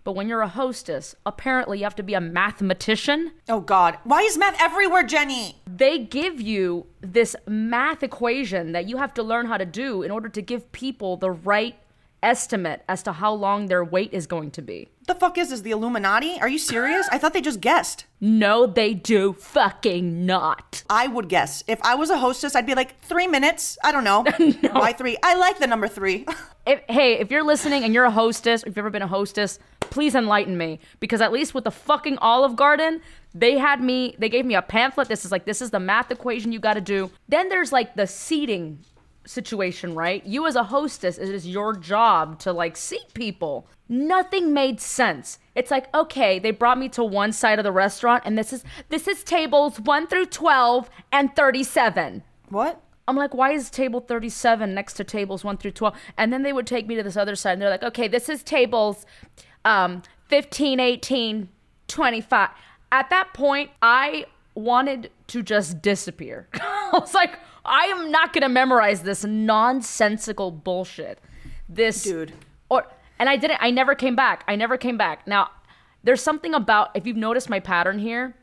But 0.03 0.13
when 0.13 0.27
you're 0.27 0.41
a 0.41 0.47
hostess, 0.47 1.15
apparently 1.27 1.77
you 1.77 1.83
have 1.83 1.95
to 1.95 2.03
be 2.03 2.15
a 2.15 2.21
mathematician. 2.21 3.33
Oh 3.47 3.59
God, 3.59 3.99
why 4.03 4.21
is 4.21 4.37
math 4.37 4.59
everywhere, 4.59 5.03
Jenny? 5.03 5.57
They 5.67 5.99
give 5.99 6.41
you 6.41 6.87
this 7.01 7.35
math 7.47 8.01
equation 8.01 8.71
that 8.71 8.87
you 8.87 8.97
have 8.97 9.13
to 9.15 9.23
learn 9.23 9.45
how 9.45 9.57
to 9.57 9.65
do 9.65 10.01
in 10.01 10.09
order 10.09 10.27
to 10.29 10.41
give 10.41 10.71
people 10.71 11.17
the 11.17 11.29
right 11.29 11.75
estimate 12.23 12.83
as 12.87 13.03
to 13.03 13.13
how 13.13 13.33
long 13.33 13.67
their 13.67 13.83
wait 13.83 14.13
is 14.13 14.27
going 14.27 14.51
to 14.51 14.61
be. 14.61 14.89
The 15.07 15.15
fuck 15.15 15.37
is 15.37 15.49
this? 15.49 15.61
The 15.61 15.71
Illuminati? 15.71 16.39
Are 16.39 16.47
you 16.47 16.59
serious? 16.59 17.07
I 17.11 17.17
thought 17.17 17.33
they 17.33 17.41
just 17.41 17.61
guessed. 17.61 18.05
No, 18.19 18.65
they 18.65 18.93
do 18.93 19.33
fucking 19.33 20.25
not. 20.25 20.83
I 20.89 21.07
would 21.07 21.27
guess. 21.27 21.63
If 21.67 21.81
I 21.81 21.95
was 21.95 22.09
a 22.09 22.17
hostess, 22.17 22.55
I'd 22.55 22.67
be 22.67 22.75
like, 22.75 23.01
three 23.01 23.27
minutes? 23.27 23.77
I 23.83 23.91
don't 23.91 24.03
know. 24.03 24.23
Why 24.71 24.93
three? 24.93 25.17
I 25.23 25.35
like 25.35 25.59
the 25.59 25.67
number 25.67 25.87
three. 25.87 26.25
If, 26.63 26.79
hey, 26.87 27.13
if 27.13 27.31
you're 27.31 27.43
listening 27.43 27.83
and 27.83 27.91
you're 27.91 28.05
a 28.05 28.11
hostess, 28.11 28.61
if 28.61 28.67
you've 28.67 28.77
ever 28.77 28.91
been 28.91 29.01
a 29.01 29.07
hostess, 29.07 29.57
please 29.79 30.13
enlighten 30.13 30.55
me. 30.59 30.79
Because 30.99 31.19
at 31.19 31.31
least 31.31 31.55
with 31.55 31.63
the 31.63 31.71
fucking 31.71 32.19
Olive 32.19 32.55
Garden, 32.55 33.01
they 33.33 33.57
had 33.57 33.81
me, 33.81 34.15
they 34.19 34.29
gave 34.29 34.45
me 34.45 34.53
a 34.53 34.61
pamphlet. 34.61 35.07
This 35.07 35.25
is 35.25 35.31
like, 35.31 35.45
this 35.45 35.59
is 35.59 35.71
the 35.71 35.79
math 35.79 36.11
equation 36.11 36.51
you 36.51 36.59
got 36.59 36.75
to 36.75 36.81
do. 36.81 37.09
Then 37.27 37.49
there's 37.49 37.71
like 37.71 37.95
the 37.95 38.05
seating 38.05 38.85
situation, 39.31 39.95
right? 39.95 40.25
You 40.25 40.45
as 40.45 40.55
a 40.55 40.65
hostess, 40.65 41.17
it 41.17 41.29
is 41.29 41.47
your 41.47 41.73
job 41.75 42.39
to 42.39 42.51
like 42.51 42.75
seat 42.77 43.13
people. 43.13 43.67
Nothing 43.87 44.53
made 44.53 44.79
sense. 44.79 45.39
It's 45.55 45.71
like, 45.71 45.93
okay, 45.95 46.39
they 46.39 46.51
brought 46.51 46.77
me 46.77 46.89
to 46.89 47.03
one 47.03 47.31
side 47.31 47.59
of 47.59 47.63
the 47.63 47.71
restaurant 47.71 48.23
and 48.25 48.37
this 48.37 48.53
is 48.53 48.63
this 48.89 49.07
is 49.07 49.23
tables 49.23 49.79
1 49.79 50.07
through 50.07 50.27
12 50.27 50.89
and 51.11 51.35
37. 51.35 52.23
what? 52.49 52.81
I'm 53.07 53.17
like, 53.17 53.33
why 53.33 53.51
is 53.51 53.69
table 53.69 53.99
37 53.99 54.73
next 54.73 54.93
to 54.93 55.03
tables 55.03 55.43
1 55.43 55.57
through 55.57 55.71
12? 55.71 55.95
And 56.17 56.31
then 56.31 56.43
they 56.43 56.53
would 56.53 56.67
take 56.67 56.87
me 56.87 56.95
to 56.95 57.03
this 57.03 57.17
other 57.17 57.35
side 57.35 57.53
and 57.53 57.61
they're 57.61 57.69
like, 57.69 57.83
okay, 57.83 58.07
this 58.07 58.29
is 58.29 58.43
tables 58.43 59.05
um, 59.65 60.03
15, 60.29 60.79
18, 60.79 61.49
25. 61.87 62.49
At 62.91 63.09
that 63.09 63.33
point, 63.33 63.71
I 63.81 64.25
wanted 64.55 65.11
to 65.27 65.41
just 65.41 65.81
disappear. 65.81 66.47
I 66.53 66.89
was 66.93 67.13
like, 67.13 67.37
I 67.63 67.85
am 67.85 68.11
not 68.11 68.33
going 68.33 68.41
to 68.41 68.49
memorize 68.49 69.03
this 69.03 69.23
nonsensical 69.23 70.51
bullshit. 70.51 71.19
This 71.69 72.03
Dude. 72.03 72.33
Or 72.69 72.87
and 73.19 73.29
I 73.29 73.37
didn't 73.37 73.59
I 73.61 73.71
never 73.71 73.95
came 73.95 74.15
back. 74.15 74.43
I 74.47 74.55
never 74.55 74.77
came 74.77 74.97
back. 74.97 75.27
Now, 75.27 75.49
there's 76.03 76.21
something 76.21 76.53
about 76.53 76.89
if 76.95 77.05
you've 77.05 77.17
noticed 77.17 77.49
my 77.49 77.59
pattern 77.59 77.99
here, 77.99 78.35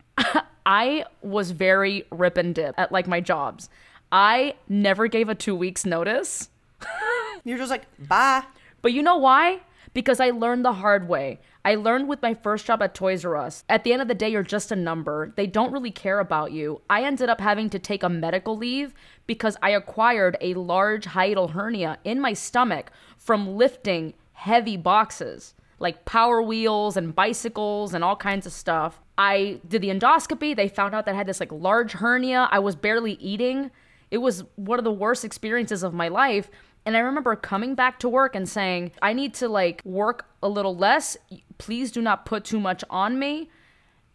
I 0.66 1.04
was 1.22 1.52
very 1.52 2.04
rip 2.10 2.36
and 2.36 2.54
dip 2.54 2.74
at 2.78 2.92
like 2.92 3.06
my 3.06 3.20
jobs. 3.20 3.68
I 4.12 4.56
never 4.68 5.06
gave 5.06 5.28
a 5.28 5.34
2 5.34 5.54
weeks 5.54 5.86
notice. 5.86 6.50
You're 7.44 7.58
just 7.58 7.70
like, 7.70 7.84
bye. 8.08 8.44
But 8.82 8.92
you 8.92 9.02
know 9.02 9.16
why? 9.16 9.60
Because 9.94 10.20
I 10.20 10.30
learned 10.30 10.64
the 10.64 10.74
hard 10.74 11.08
way. 11.08 11.38
I 11.64 11.74
learned 11.74 12.08
with 12.08 12.22
my 12.22 12.34
first 12.34 12.66
job 12.66 12.82
at 12.82 12.94
Toys 12.94 13.24
R 13.24 13.36
Us. 13.36 13.64
At 13.68 13.84
the 13.84 13.92
end 13.92 14.00
of 14.00 14.08
the 14.08 14.14
day, 14.14 14.30
you're 14.30 14.42
just 14.42 14.72
a 14.72 14.76
number. 14.76 15.32
They 15.36 15.46
don't 15.46 15.72
really 15.72 15.90
care 15.90 16.18
about 16.18 16.52
you. 16.52 16.80
I 16.88 17.04
ended 17.04 17.28
up 17.28 17.40
having 17.40 17.68
to 17.70 17.78
take 17.78 18.02
a 18.02 18.08
medical 18.08 18.56
leave 18.56 18.94
because 19.26 19.56
I 19.62 19.70
acquired 19.70 20.36
a 20.40 20.54
large 20.54 21.06
hiatal 21.06 21.50
hernia 21.50 21.98
in 22.02 22.20
my 22.20 22.32
stomach 22.32 22.90
from 23.18 23.56
lifting 23.56 24.14
heavy 24.32 24.78
boxes 24.78 25.54
like 25.80 26.04
power 26.04 26.40
wheels 26.42 26.96
and 26.96 27.14
bicycles 27.14 27.94
and 27.94 28.04
all 28.04 28.14
kinds 28.14 28.46
of 28.46 28.52
stuff. 28.52 29.00
I 29.18 29.60
did 29.66 29.82
the 29.82 29.88
endoscopy. 29.88 30.54
They 30.54 30.68
found 30.68 30.94
out 30.94 31.06
that 31.06 31.14
I 31.14 31.16
had 31.16 31.26
this 31.26 31.40
like 31.40 31.50
large 31.50 31.92
hernia. 31.92 32.48
I 32.52 32.60
was 32.60 32.76
barely 32.76 33.14
eating. 33.14 33.70
It 34.10 34.18
was 34.18 34.44
one 34.56 34.78
of 34.78 34.84
the 34.84 34.92
worst 34.92 35.24
experiences 35.24 35.82
of 35.82 35.94
my 35.94 36.08
life. 36.08 36.50
And 36.86 36.96
I 36.96 37.00
remember 37.00 37.34
coming 37.34 37.74
back 37.74 37.98
to 38.00 38.08
work 38.08 38.34
and 38.34 38.48
saying, 38.48 38.92
I 39.02 39.12
need 39.12 39.34
to 39.34 39.48
like 39.48 39.82
work 39.84 40.26
a 40.42 40.48
little 40.48 40.76
less. 40.76 41.16
Please 41.60 41.92
do 41.92 42.00
not 42.00 42.24
put 42.24 42.44
too 42.44 42.58
much 42.58 42.82
on 42.88 43.18
me. 43.18 43.50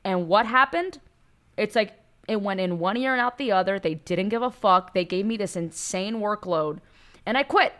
And 0.04 0.28
what 0.28 0.46
happened? 0.48 1.00
It's 1.58 1.76
like 1.76 1.94
it 2.28 2.42
went 2.42 2.60
in 2.60 2.80
one 2.80 2.98
ear 2.98 3.12
and 3.14 3.22
out 3.22 3.38
the 3.38 3.52
other. 3.52 3.78
They 3.78 3.94
didn't 3.94 4.30
give 4.30 4.42
a 4.42 4.50
fuck. 4.50 4.94
They 4.96 5.06
gave 5.06 5.26
me 5.28 5.38
this 5.38 5.56
insane 5.56 6.16
workload. 6.16 6.80
And 7.26 7.38
I 7.38 7.44
quit. 7.44 7.74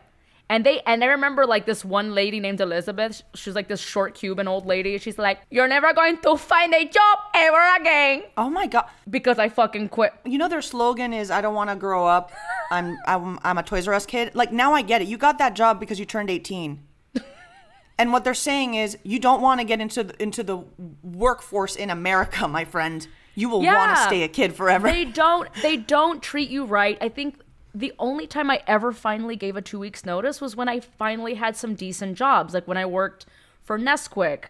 And 0.48 0.64
they 0.64 0.82
and 0.82 1.04
I 1.04 1.08
remember 1.08 1.48
like 1.48 1.66
this 1.66 1.84
one 1.84 2.14
lady 2.14 2.40
named 2.40 2.62
Elizabeth. 2.62 3.24
She 3.34 3.50
was 3.50 3.56
like 3.56 3.68
this 3.68 3.80
short 3.82 4.14
Cuban 4.14 4.48
old 4.48 4.68
lady. 4.68 4.96
She's 5.00 5.18
like, 5.18 5.40
"You're 5.50 5.68
never 5.68 5.92
going 5.92 6.20
to 6.20 6.38
find 6.38 6.72
a 6.72 6.86
job 6.86 7.18
ever 7.34 7.76
again 7.80 8.24
Oh 8.38 8.52
my 8.52 8.68
God. 8.68 8.86
because 9.10 9.40
I 9.40 9.50
fucking 9.50 9.90
quit." 9.90 10.14
You 10.24 10.38
know 10.38 10.48
their 10.48 10.62
slogan 10.62 11.14
is 11.14 11.32
"I 11.32 11.42
don't 11.42 11.56
want 11.56 11.72
to 11.72 11.76
grow 11.76 12.06
up. 12.06 12.32
I'm, 12.70 12.96
I'm 13.08 13.40
I'm 13.44 13.58
a 13.58 13.64
Toys 13.64 13.88
R 13.88 13.96
Us 13.96 14.06
kid." 14.06 14.36
Like 14.36 14.52
now 14.52 14.74
I 14.74 14.84
get 14.84 15.02
it. 15.02 15.08
You 15.08 15.18
got 15.18 15.40
that 15.40 15.56
job 15.56 15.80
because 15.80 15.98
you 16.00 16.06
turned 16.06 16.30
18. 16.30 16.80
And 17.98 18.12
what 18.12 18.24
they're 18.24 18.34
saying 18.34 18.76
is 18.76 18.98
you 19.04 19.20
don't 19.20 19.42
want 19.42 19.62
to 19.62 19.66
get 19.66 19.80
into 19.80 20.04
the, 20.04 20.22
into 20.22 20.44
the 20.44 20.58
workforce 21.04 21.76
in 21.76 21.90
America, 21.90 22.48
my 22.48 22.66
friend. 22.66 23.08
You 23.36 23.50
will 23.50 23.62
want 23.62 23.96
to 23.96 24.04
stay 24.04 24.24
a 24.24 24.28
kid 24.28 24.54
forever. 24.54 24.88
They 24.90 25.06
don't 25.06 25.50
they 25.62 25.76
don't 25.76 26.24
treat 26.24 26.50
you 26.50 26.64
right. 26.64 26.98
I 27.02 27.10
think 27.10 27.42
the 27.74 27.92
only 28.00 28.28
time 28.28 28.50
I 28.50 28.64
ever 28.66 28.94
finally 28.94 29.36
gave 29.36 29.58
a 29.58 29.62
2 29.62 29.78
weeks 29.78 30.06
notice 30.06 30.40
was 30.40 30.56
when 30.56 30.70
I 30.70 30.80
finally 30.80 31.34
had 31.34 31.58
some 31.58 31.76
decent 31.76 32.18
jobs, 32.18 32.54
like 32.54 32.66
when 32.66 32.78
I 32.78 32.86
worked 32.86 33.26
for 33.62 33.78
Nesquik. 33.78 34.46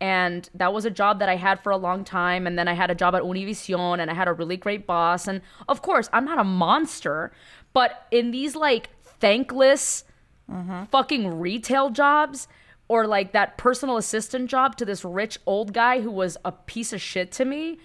And 0.00 0.48
that 0.54 0.72
was 0.72 0.86
a 0.86 0.90
job 0.90 1.18
that 1.18 1.28
I 1.28 1.36
had 1.36 1.60
for 1.60 1.70
a 1.70 1.76
long 1.76 2.04
time. 2.04 2.46
And 2.46 2.58
then 2.58 2.66
I 2.66 2.72
had 2.72 2.90
a 2.90 2.94
job 2.94 3.14
at 3.14 3.22
Univision 3.22 4.00
and 4.00 4.10
I 4.10 4.14
had 4.14 4.28
a 4.28 4.32
really 4.32 4.56
great 4.56 4.86
boss. 4.86 5.28
And 5.28 5.42
of 5.68 5.82
course, 5.82 6.08
I'm 6.10 6.24
not 6.24 6.38
a 6.38 6.44
monster, 6.44 7.32
but 7.74 8.06
in 8.10 8.30
these 8.30 8.56
like 8.56 8.88
thankless 9.02 10.04
mm-hmm. 10.50 10.84
fucking 10.84 11.38
retail 11.38 11.90
jobs 11.90 12.48
or 12.90 13.06
like 13.06 13.30
that 13.30 13.56
personal 13.56 13.96
assistant 13.96 14.50
job 14.50 14.74
to 14.74 14.84
this 14.84 15.04
rich 15.04 15.38
old 15.46 15.72
guy 15.72 16.00
who 16.00 16.10
was 16.10 16.36
a 16.44 16.50
piece 16.50 16.92
of 16.92 17.00
shit 17.00 17.30
to 17.30 17.44
me, 17.44 17.78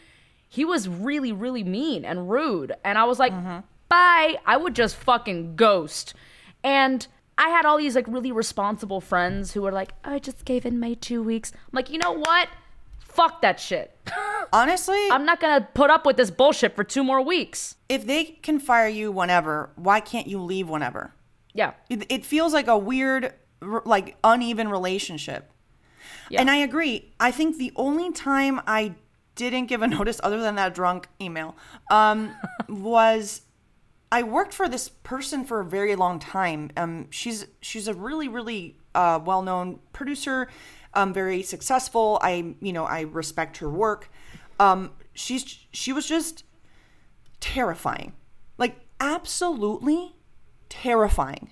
he 0.49 0.65
was 0.65 0.89
really, 0.89 1.31
really 1.31 1.63
mean 1.63 2.03
and 2.03 2.27
rude. 2.27 2.73
And 2.83 2.97
I 2.97 3.03
was 3.03 3.19
like, 3.19 3.31
mm-hmm. 3.31 3.59
bye. 3.87 4.37
I 4.47 4.57
would 4.57 4.73
just 4.73 4.95
fucking 4.95 5.57
ghost. 5.57 6.15
And 6.63 7.05
I 7.37 7.49
had 7.49 7.67
all 7.67 7.77
these 7.77 7.93
like 7.93 8.07
really 8.07 8.31
responsible 8.31 8.99
friends 8.99 9.53
who 9.53 9.61
were 9.61 9.71
like, 9.71 9.91
I 10.03 10.17
just 10.17 10.43
gave 10.43 10.65
in 10.65 10.79
my 10.79 10.95
two 10.95 11.21
weeks. 11.21 11.51
I'm 11.53 11.69
like, 11.73 11.91
you 11.91 11.99
know 11.99 12.13
what? 12.13 12.49
Fuck 12.97 13.43
that 13.43 13.59
shit. 13.59 13.95
Honestly, 14.51 15.07
I'm 15.11 15.23
not 15.23 15.39
gonna 15.39 15.67
put 15.75 15.91
up 15.91 16.07
with 16.07 16.17
this 16.17 16.31
bullshit 16.31 16.75
for 16.75 16.83
two 16.83 17.03
more 17.03 17.21
weeks. 17.21 17.75
if 17.89 18.07
they 18.07 18.23
can 18.23 18.57
fire 18.57 18.87
you 18.87 19.11
whenever, 19.11 19.69
why 19.75 19.99
can't 19.99 20.25
you 20.25 20.39
leave 20.39 20.67
whenever? 20.67 21.13
Yeah. 21.53 21.73
It, 21.91 22.05
it 22.09 22.25
feels 22.25 22.53
like 22.53 22.67
a 22.67 22.77
weird, 22.77 23.33
like 23.61 24.17
uneven 24.23 24.69
relationship. 24.69 25.51
Yeah. 26.29 26.41
And 26.41 26.49
I 26.49 26.57
agree. 26.57 27.13
I 27.19 27.31
think 27.31 27.57
the 27.57 27.71
only 27.75 28.11
time 28.11 28.61
I 28.67 28.95
didn't 29.35 29.65
give 29.65 29.81
a 29.81 29.87
notice, 29.99 30.19
other 30.23 30.39
than 30.39 30.55
that 30.55 30.73
drunk 30.73 31.07
email, 31.21 31.55
um, 31.89 32.35
was 32.69 33.41
I 34.11 34.23
worked 34.23 34.53
for 34.53 34.69
this 34.69 34.89
person 34.89 35.43
for 35.43 35.59
a 35.59 35.65
very 35.65 35.95
long 35.95 36.19
time. 36.19 36.71
Um, 36.77 37.07
she's 37.09 37.47
she's 37.61 37.87
a 37.87 37.93
really 37.93 38.27
really 38.27 38.77
uh, 38.93 39.19
well 39.23 39.41
known 39.41 39.79
producer, 39.93 40.47
um, 40.93 41.13
very 41.13 41.41
successful. 41.43 42.19
I 42.21 42.55
you 42.61 42.73
know 42.73 42.85
I 42.85 43.01
respect 43.01 43.57
her 43.57 43.69
work. 43.69 44.09
Um, 44.59 44.91
she's 45.13 45.65
she 45.71 45.91
was 45.91 46.07
just 46.07 46.43
terrifying, 47.39 48.13
like 48.57 48.77
absolutely 48.99 50.15
terrifying. 50.69 51.51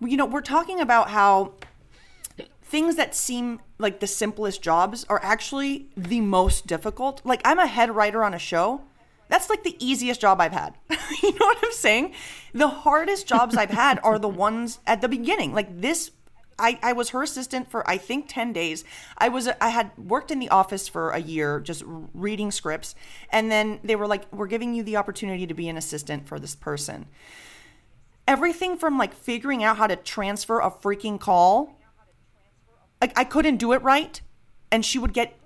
You 0.00 0.16
know, 0.16 0.26
we're 0.26 0.40
talking 0.40 0.80
about 0.80 1.10
how 1.10 1.54
things 2.62 2.96
that 2.96 3.14
seem 3.14 3.60
like 3.78 4.00
the 4.00 4.06
simplest 4.06 4.62
jobs 4.62 5.04
are 5.08 5.20
actually 5.22 5.88
the 5.96 6.20
most 6.20 6.66
difficult. 6.66 7.20
Like 7.24 7.40
I'm 7.44 7.58
a 7.58 7.66
head 7.66 7.94
writer 7.94 8.22
on 8.22 8.32
a 8.32 8.38
show. 8.38 8.82
That's 9.28 9.50
like 9.50 9.62
the 9.62 9.76
easiest 9.84 10.20
job 10.20 10.40
I've 10.40 10.52
had. 10.52 10.74
you 11.22 11.32
know 11.32 11.46
what 11.46 11.58
I'm 11.62 11.72
saying? 11.72 12.14
The 12.52 12.68
hardest 12.68 13.26
jobs 13.26 13.56
I've 13.56 13.70
had 13.70 14.00
are 14.02 14.18
the 14.18 14.28
ones 14.28 14.80
at 14.86 15.00
the 15.00 15.08
beginning. 15.08 15.52
Like 15.52 15.80
this 15.80 16.12
I, 16.60 16.78
I 16.82 16.92
was 16.92 17.10
her 17.10 17.22
assistant 17.22 17.70
for 17.70 17.88
I 17.88 17.96
think 17.96 18.26
10 18.28 18.52
days. 18.52 18.84
I 19.18 19.28
was 19.30 19.48
I 19.60 19.70
had 19.70 19.90
worked 19.96 20.30
in 20.30 20.38
the 20.38 20.50
office 20.50 20.88
for 20.88 21.10
a 21.10 21.18
year 21.18 21.58
just 21.58 21.82
reading 21.86 22.50
scripts 22.50 22.94
and 23.30 23.50
then 23.50 23.80
they 23.82 23.96
were 23.96 24.06
like 24.06 24.30
we're 24.32 24.46
giving 24.46 24.74
you 24.74 24.82
the 24.82 24.96
opportunity 24.96 25.46
to 25.46 25.54
be 25.54 25.68
an 25.68 25.76
assistant 25.76 26.28
for 26.28 26.38
this 26.38 26.54
person. 26.54 27.06
Everything 28.30 28.76
from 28.76 28.96
like 28.96 29.12
figuring 29.12 29.64
out 29.64 29.76
how 29.76 29.88
to 29.88 29.96
transfer 29.96 30.60
a 30.60 30.70
freaking 30.70 31.18
call. 31.18 31.80
Like 33.00 33.12
I 33.18 33.24
couldn't 33.24 33.56
do 33.56 33.72
it 33.72 33.82
right 33.82 34.20
and 34.70 34.84
she 34.84 35.00
would 35.00 35.12
get 35.12 35.36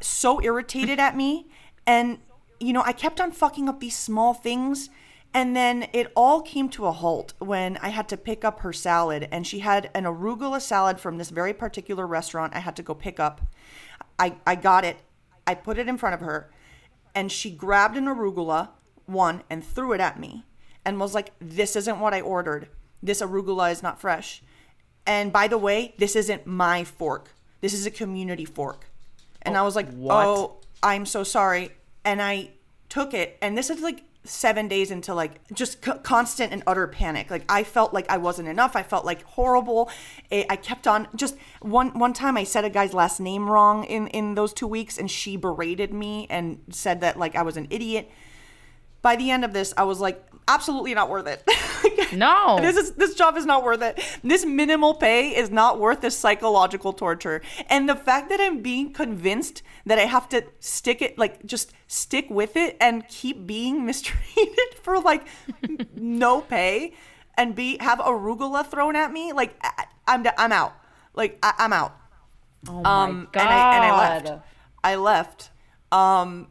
so 0.00 0.42
irritated 0.42 0.98
at 0.98 1.16
me. 1.16 1.46
And 1.86 2.18
you 2.58 2.72
know 2.72 2.82
I 2.84 2.92
kept 2.92 3.20
on 3.20 3.30
fucking 3.30 3.68
up 3.68 3.78
these 3.78 3.96
small 3.96 4.34
things 4.34 4.90
and 5.32 5.54
then 5.54 5.86
it 5.92 6.10
all 6.16 6.42
came 6.42 6.68
to 6.70 6.86
a 6.86 6.90
halt 6.90 7.34
when 7.38 7.76
I 7.76 7.90
had 7.90 8.08
to 8.08 8.16
pick 8.16 8.44
up 8.44 8.58
her 8.62 8.72
salad 8.72 9.28
and 9.30 9.46
she 9.46 9.60
had 9.60 9.88
an 9.94 10.02
arugula 10.02 10.60
salad 10.60 10.98
from 10.98 11.18
this 11.18 11.30
very 11.30 11.54
particular 11.54 12.04
restaurant 12.04 12.56
I 12.56 12.58
had 12.58 12.74
to 12.74 12.82
go 12.82 12.94
pick 12.94 13.20
up. 13.20 13.42
I 14.18 14.34
I 14.44 14.56
got 14.56 14.84
it. 14.84 14.96
I 15.46 15.54
put 15.54 15.78
it 15.78 15.86
in 15.86 15.98
front 15.98 16.14
of 16.14 16.20
her 16.20 16.50
and 17.14 17.30
she 17.30 17.52
grabbed 17.52 17.96
an 17.96 18.06
arugula, 18.06 18.70
one, 19.06 19.44
and 19.48 19.64
threw 19.64 19.92
it 19.92 20.00
at 20.00 20.18
me 20.18 20.44
and 20.84 21.00
was 21.00 21.14
like, 21.14 21.32
This 21.40 21.76
isn't 21.76 22.00
what 22.00 22.14
I 22.14 22.20
ordered. 22.20 22.68
This 23.02 23.20
arugula 23.20 23.70
is 23.70 23.82
not 23.82 24.00
fresh. 24.00 24.42
And 25.06 25.32
by 25.32 25.48
the 25.48 25.58
way, 25.58 25.94
this 25.98 26.16
isn't 26.16 26.46
my 26.46 26.84
fork. 26.84 27.30
This 27.60 27.74
is 27.74 27.86
a 27.86 27.90
community 27.90 28.44
fork. 28.44 28.86
And 29.42 29.56
oh, 29.56 29.60
I 29.60 29.62
was 29.62 29.76
like, 29.76 29.92
what? 29.92 30.26
Oh, 30.26 30.56
I'm 30.82 31.06
so 31.06 31.24
sorry. 31.24 31.70
And 32.04 32.20
I 32.20 32.50
took 32.88 33.14
it, 33.14 33.38
and 33.42 33.56
this 33.56 33.70
is 33.70 33.80
like 33.80 34.02
seven 34.26 34.68
days 34.68 34.90
into 34.90 35.12
like 35.12 35.46
just 35.52 35.84
c- 35.84 35.92
constant 36.02 36.52
and 36.52 36.62
utter 36.66 36.86
panic. 36.86 37.30
Like 37.30 37.44
I 37.48 37.62
felt 37.62 37.92
like 37.92 38.08
I 38.10 38.16
wasn't 38.18 38.48
enough. 38.48 38.76
I 38.76 38.82
felt 38.82 39.04
like 39.04 39.22
horrible. 39.22 39.90
I 40.30 40.46
I 40.50 40.56
kept 40.56 40.86
on 40.86 41.08
just 41.14 41.36
one 41.60 41.98
one 41.98 42.12
time. 42.12 42.36
I 42.36 42.44
said 42.44 42.64
a 42.64 42.70
guy's 42.70 42.94
last 42.94 43.20
name 43.20 43.48
wrong 43.48 43.84
in 43.84 44.08
in 44.08 44.34
those 44.34 44.52
two 44.52 44.66
weeks, 44.66 44.98
and 44.98 45.10
she 45.10 45.36
berated 45.36 45.92
me 45.92 46.26
and 46.30 46.60
said 46.70 47.00
that 47.00 47.18
like 47.18 47.36
I 47.36 47.42
was 47.42 47.56
an 47.56 47.66
idiot. 47.70 48.10
By 49.02 49.16
the 49.16 49.30
end 49.30 49.44
of 49.44 49.52
this, 49.52 49.74
I 49.76 49.82
was 49.84 50.00
like, 50.00 50.24
absolutely 50.48 50.94
not 50.94 51.08
worth 51.10 51.26
it. 51.26 51.42
No. 52.12 52.58
this 52.60 52.76
is 52.76 52.92
this 52.92 53.14
job 53.14 53.36
is 53.36 53.44
not 53.44 53.64
worth 53.64 53.82
it. 53.82 54.00
This 54.22 54.44
minimal 54.44 54.94
pay 54.94 55.30
is 55.34 55.50
not 55.50 55.80
worth 55.80 56.00
this 56.00 56.16
psychological 56.16 56.92
torture. 56.92 57.42
And 57.68 57.88
the 57.88 57.96
fact 57.96 58.28
that 58.28 58.40
I'm 58.40 58.62
being 58.62 58.92
convinced 58.92 59.62
that 59.84 59.98
I 59.98 60.02
have 60.02 60.28
to 60.28 60.44
stick 60.60 61.02
it 61.02 61.18
like 61.18 61.44
just 61.44 61.72
stick 61.88 62.26
with 62.30 62.56
it 62.56 62.76
and 62.80 63.06
keep 63.08 63.46
being 63.46 63.84
mistreated 63.90 64.74
for 64.80 65.00
like 65.00 65.26
no 65.96 66.40
pay 66.42 66.94
and 67.36 67.54
be 67.56 67.78
have 67.80 67.98
arugula 67.98 68.64
thrown 68.64 68.94
at 68.94 69.10
me, 69.12 69.32
like 69.32 69.56
I, 69.62 69.86
I'm 70.06 70.24
I'm 70.38 70.52
out. 70.52 70.74
Like 71.14 71.38
I, 71.42 71.54
I'm 71.58 71.72
out. 71.72 71.96
Oh 72.68 72.80
my 72.80 73.04
Um, 73.04 73.28
god. 73.32 73.40
and 73.42 73.50
I 73.50 73.74
and 73.76 73.84
I 73.84 73.98
left. 73.98 74.44
I 74.84 74.94
left. 74.96 75.50
Um, 75.90 76.48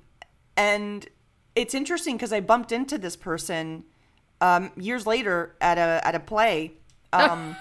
and 0.58 1.08
it's 1.56 1.74
interesting 1.74 2.16
because 2.16 2.34
I 2.34 2.40
bumped 2.40 2.72
into 2.72 2.98
this 2.98 3.16
person 3.16 3.84
um, 4.42 4.72
years 4.76 5.06
later 5.06 5.56
at 5.62 5.78
a 5.78 6.06
at 6.06 6.16
a 6.16 6.20
play, 6.20 6.74
um, 7.12 7.56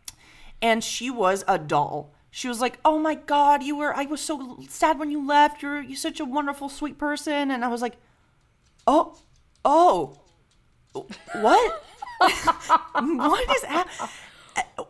and 0.62 0.82
she 0.82 1.10
was 1.10 1.44
a 1.48 1.58
doll. 1.58 2.12
She 2.30 2.48
was 2.48 2.60
like, 2.60 2.78
"Oh 2.84 2.98
my 2.98 3.14
God, 3.14 3.62
you 3.62 3.76
were! 3.76 3.94
I 3.94 4.04
was 4.04 4.20
so 4.20 4.58
sad 4.68 4.98
when 4.98 5.10
you 5.10 5.26
left. 5.26 5.62
You're 5.62 5.80
you're 5.80 5.96
such 5.96 6.20
a 6.20 6.24
wonderful, 6.24 6.68
sweet 6.68 6.98
person." 6.98 7.50
And 7.50 7.64
I 7.64 7.68
was 7.68 7.82
like, 7.82 7.96
"Oh, 8.86 9.16
oh, 9.64 10.18
what? 10.92 11.84
what 12.20 13.56
is 13.56 13.62
that?" 13.62 14.10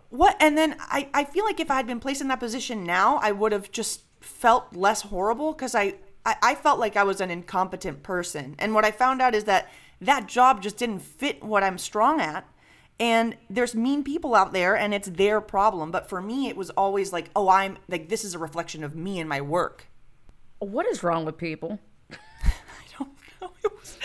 what 0.08 0.34
and 0.40 0.56
then 0.56 0.76
I, 0.80 1.08
I 1.12 1.24
feel 1.24 1.44
like 1.44 1.60
if 1.60 1.70
i 1.70 1.76
had 1.76 1.86
been 1.86 2.00
placed 2.00 2.22
in 2.22 2.28
that 2.28 2.40
position 2.40 2.84
now 2.84 3.18
i 3.18 3.30
would 3.30 3.52
have 3.52 3.70
just 3.70 4.00
felt 4.20 4.74
less 4.74 5.02
horrible 5.02 5.52
because 5.52 5.74
I, 5.74 5.94
I 6.28 6.36
i 6.42 6.54
felt 6.54 6.78
like 6.78 6.96
i 6.96 7.04
was 7.04 7.20
an 7.20 7.30
incompetent 7.30 8.02
person 8.02 8.54
and 8.58 8.74
what 8.74 8.84
i 8.84 8.90
found 8.90 9.22
out 9.22 9.34
is 9.34 9.44
that 9.44 9.68
that 10.00 10.26
job 10.28 10.62
just 10.62 10.76
didn't 10.78 11.00
fit 11.00 11.42
what 11.42 11.62
i'm 11.64 11.78
strong 11.78 12.20
at 12.20 12.46
and 13.00 13.36
there's 13.48 13.74
mean 13.74 14.02
people 14.04 14.34
out 14.34 14.52
there 14.52 14.76
and 14.76 14.92
it's 14.94 15.08
their 15.08 15.40
problem 15.40 15.90
but 15.90 16.08
for 16.08 16.20
me 16.20 16.48
it 16.48 16.56
was 16.56 16.70
always 16.70 17.12
like 17.12 17.30
oh 17.36 17.48
i'm 17.48 17.78
like 17.88 18.08
this 18.08 18.24
is 18.24 18.34
a 18.34 18.38
reflection 18.38 18.84
of 18.84 18.94
me 18.94 19.18
and 19.20 19.28
my 19.28 19.40
work 19.40 19.86
What 20.60 20.86
is 20.86 21.02
wrong 21.04 21.24
with 21.24 21.38
people? 21.38 21.78
I 22.12 22.16
don't 22.98 23.12
know. 23.40 23.50
It 23.64 23.72
was, 23.78 23.96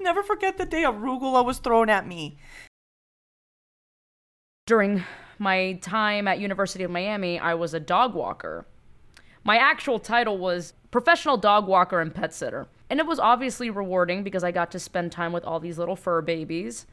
never 0.00 0.22
forget 0.22 0.58
the 0.58 0.66
day 0.66 0.82
arugula 0.82 1.44
was 1.44 1.58
thrown 1.58 1.88
at 1.88 2.06
me 2.06 2.38
During 4.66 5.04
my 5.38 5.74
time 5.82 6.28
at 6.28 6.38
University 6.38 6.84
of 6.84 6.90
Miami, 6.90 7.38
I 7.38 7.54
was 7.54 7.74
a 7.74 7.80
dog 7.80 8.14
walker. 8.14 8.64
My 9.44 9.56
actual 9.56 9.98
title 9.98 10.38
was 10.38 10.72
professional 10.92 11.36
dog 11.36 11.66
walker 11.66 12.00
and 12.00 12.14
pet 12.14 12.32
sitter. 12.32 12.68
And 12.88 13.00
it 13.00 13.06
was 13.06 13.18
obviously 13.18 13.70
rewarding 13.70 14.22
because 14.22 14.44
I 14.44 14.52
got 14.52 14.70
to 14.72 14.78
spend 14.78 15.10
time 15.10 15.32
with 15.32 15.44
all 15.44 15.58
these 15.58 15.78
little 15.78 15.96
fur 15.96 16.22
babies. 16.22 16.86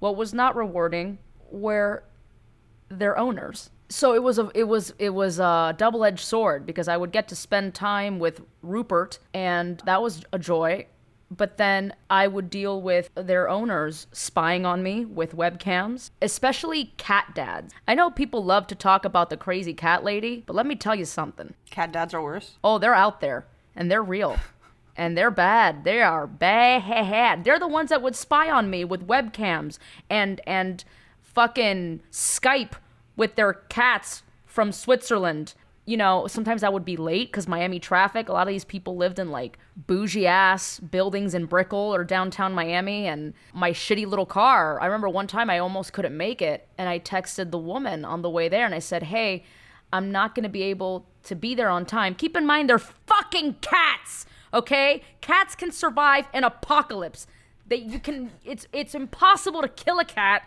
What 0.00 0.16
was 0.16 0.34
not 0.34 0.54
rewarding 0.54 1.18
were 1.50 2.04
their 2.90 3.16
owners. 3.16 3.70
So 3.88 4.14
it 4.14 4.22
was 4.22 4.38
a 4.38 4.50
it 4.54 4.64
was 4.64 4.92
it 4.98 5.10
was 5.10 5.38
a 5.38 5.74
double-edged 5.78 6.24
sword 6.24 6.66
because 6.66 6.88
I 6.88 6.96
would 6.96 7.12
get 7.12 7.28
to 7.28 7.36
spend 7.36 7.72
time 7.72 8.18
with 8.18 8.42
Rupert 8.60 9.20
and 9.32 9.80
that 9.86 10.02
was 10.02 10.24
a 10.32 10.38
joy. 10.38 10.86
But 11.30 11.56
then 11.56 11.94
I 12.08 12.28
would 12.28 12.50
deal 12.50 12.80
with 12.80 13.10
their 13.14 13.48
owners 13.48 14.06
spying 14.12 14.64
on 14.64 14.82
me 14.82 15.04
with 15.04 15.36
webcams, 15.36 16.10
especially 16.22 16.92
cat 16.96 17.32
dads. 17.34 17.74
I 17.88 17.94
know 17.94 18.10
people 18.10 18.44
love 18.44 18.66
to 18.68 18.74
talk 18.74 19.04
about 19.04 19.30
the 19.30 19.36
crazy 19.36 19.74
cat 19.74 20.04
lady, 20.04 20.44
but 20.46 20.54
let 20.54 20.66
me 20.66 20.76
tell 20.76 20.94
you 20.94 21.04
something. 21.04 21.54
cat 21.70 21.92
dads 21.92 22.14
are 22.14 22.22
worse 22.22 22.58
Oh, 22.62 22.78
they're 22.78 22.94
out 22.94 23.20
there 23.20 23.46
and 23.74 23.90
they're 23.90 24.02
real. 24.02 24.36
And 24.98 25.14
they're 25.14 25.30
bad. 25.30 25.84
They 25.84 26.00
are 26.00 26.26
bad. 26.26 27.44
They're 27.44 27.58
the 27.58 27.68
ones 27.68 27.90
that 27.90 28.00
would 28.00 28.16
spy 28.16 28.50
on 28.50 28.70
me 28.70 28.82
with 28.82 29.06
webcams 29.06 29.78
and 30.08 30.40
and 30.46 30.82
fucking 31.20 32.00
Skype 32.10 32.72
with 33.14 33.34
their 33.34 33.52
cats 33.52 34.22
from 34.46 34.72
Switzerland. 34.72 35.52
You 35.86 35.96
know, 35.96 36.26
sometimes 36.26 36.62
I 36.62 36.68
would 36.68 36.84
be 36.84 36.96
late 36.96 37.28
because 37.28 37.46
Miami 37.46 37.78
traffic. 37.78 38.28
A 38.28 38.32
lot 38.32 38.48
of 38.48 38.52
these 38.52 38.64
people 38.64 38.96
lived 38.96 39.18
in 39.18 39.30
like 39.30 39.58
bougie 39.76 40.26
ass 40.26 40.80
buildings 40.80 41.32
in 41.32 41.46
Brickell 41.46 41.94
or 41.94 42.02
downtown 42.02 42.52
Miami, 42.52 43.06
and 43.06 43.32
my 43.54 43.70
shitty 43.70 44.06
little 44.06 44.26
car. 44.26 44.80
I 44.80 44.86
remember 44.86 45.08
one 45.08 45.28
time 45.28 45.48
I 45.48 45.60
almost 45.60 45.92
couldn't 45.92 46.16
make 46.16 46.42
it, 46.42 46.68
and 46.76 46.88
I 46.88 46.98
texted 46.98 47.52
the 47.52 47.58
woman 47.58 48.04
on 48.04 48.22
the 48.22 48.30
way 48.30 48.48
there 48.48 48.66
and 48.66 48.74
I 48.74 48.80
said, 48.80 49.04
Hey, 49.04 49.44
I'm 49.92 50.10
not 50.10 50.34
going 50.34 50.42
to 50.42 50.48
be 50.48 50.64
able 50.64 51.06
to 51.24 51.34
be 51.34 51.54
there 51.54 51.68
on 51.68 51.86
time. 51.86 52.14
Keep 52.14 52.36
in 52.36 52.46
mind, 52.46 52.68
they're 52.68 52.78
fucking 52.78 53.56
cats, 53.60 54.26
okay? 54.52 55.02
Cats 55.20 55.54
can 55.54 55.70
survive 55.70 56.26
an 56.32 56.44
apocalypse. 56.44 57.26
They 57.66 57.76
you 57.76 57.98
can 57.98 58.30
it's 58.44 58.66
it's 58.72 58.94
impossible 58.94 59.62
to 59.62 59.68
kill 59.68 59.98
a 59.98 60.04
cat. 60.04 60.42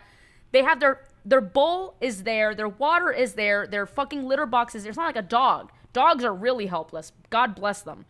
They 0.52 0.62
have 0.62 0.80
their 0.80 1.04
their 1.24 1.40
bowl 1.40 1.96
is 2.00 2.22
there, 2.24 2.54
their 2.54 2.68
water 2.68 3.12
is 3.12 3.34
there, 3.34 3.66
their 3.66 3.86
fucking 3.86 4.26
litter 4.26 4.46
box 4.46 4.74
is 4.74 4.82
there. 4.82 4.90
It's 4.90 4.96
not 4.96 5.06
like 5.06 5.16
a 5.16 5.22
dog. 5.28 5.70
Dogs 5.92 6.24
are 6.24 6.34
really 6.34 6.66
helpless. 6.66 7.12
God 7.30 7.54
bless 7.54 7.82
them. 7.82 8.04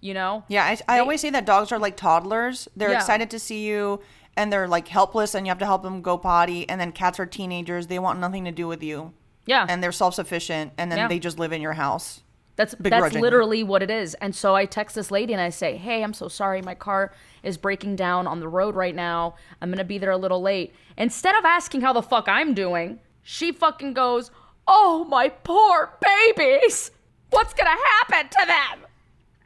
You 0.00 0.14
know? 0.14 0.44
Yeah, 0.48 0.64
I, 0.64 0.96
I 0.96 0.98
always 1.00 1.20
say 1.20 1.30
that 1.30 1.46
dogs 1.46 1.72
are 1.72 1.78
like 1.78 1.96
toddlers. 1.96 2.68
They're 2.76 2.90
Yeah. 2.92 2.96
excited 2.98 3.30
to 3.30 3.38
see 3.38 3.66
you 3.66 4.00
and 4.36 4.52
they're 4.52 4.68
like 4.68 4.88
helpless 4.88 5.34
and 5.34 5.46
you 5.46 5.50
have 5.50 5.58
to 5.58 5.64
help 5.66 5.82
them 5.82 6.02
go 6.02 6.18
potty. 6.18 6.68
And 6.68 6.80
then 6.80 6.92
cats 6.92 7.18
are 7.18 7.26
teenagers. 7.26 7.86
They 7.86 7.98
want 7.98 8.18
nothing 8.20 8.44
to 8.44 8.52
do 8.52 8.68
with 8.68 8.82
you. 8.82 9.14
Yeah. 9.46 9.64
And 9.68 9.82
they're 9.82 9.92
self 9.92 10.14
sufficient 10.14 10.72
and 10.76 10.90
then 10.90 10.98
Yeah. 10.98 11.08
they 11.08 11.18
just 11.18 11.38
live 11.38 11.52
in 11.52 11.60
your 11.62 11.72
house. 11.74 12.22
That's 12.56 12.74
that's 12.78 13.14
literally 13.14 13.62
what 13.62 13.82
it 13.82 13.90
is. 13.90 14.14
And 14.14 14.34
so 14.34 14.54
I 14.54 14.64
text 14.64 14.94
this 14.94 15.10
lady 15.10 15.32
and 15.32 15.42
I 15.42 15.50
say, 15.50 15.76
"Hey, 15.76 16.02
I'm 16.02 16.14
so 16.14 16.28
sorry. 16.28 16.62
My 16.62 16.74
car 16.74 17.12
is 17.42 17.58
breaking 17.58 17.96
down 17.96 18.26
on 18.26 18.40
the 18.40 18.48
road 18.48 18.74
right 18.74 18.94
now. 18.94 19.36
I'm 19.60 19.68
going 19.68 19.78
to 19.78 19.84
be 19.84 19.98
there 19.98 20.10
a 20.10 20.16
little 20.16 20.40
late." 20.40 20.74
Instead 20.96 21.36
of 21.36 21.44
asking 21.44 21.82
how 21.82 21.92
the 21.92 22.02
fuck 22.02 22.28
I'm 22.28 22.54
doing, 22.54 22.98
she 23.22 23.52
fucking 23.52 23.92
goes, 23.92 24.30
"Oh, 24.66 25.04
my 25.08 25.28
poor 25.28 25.98
babies. 26.00 26.90
What's 27.30 27.52
going 27.52 27.66
to 27.66 27.82
happen 27.92 28.30
to 28.30 28.46
them?" 28.46 28.86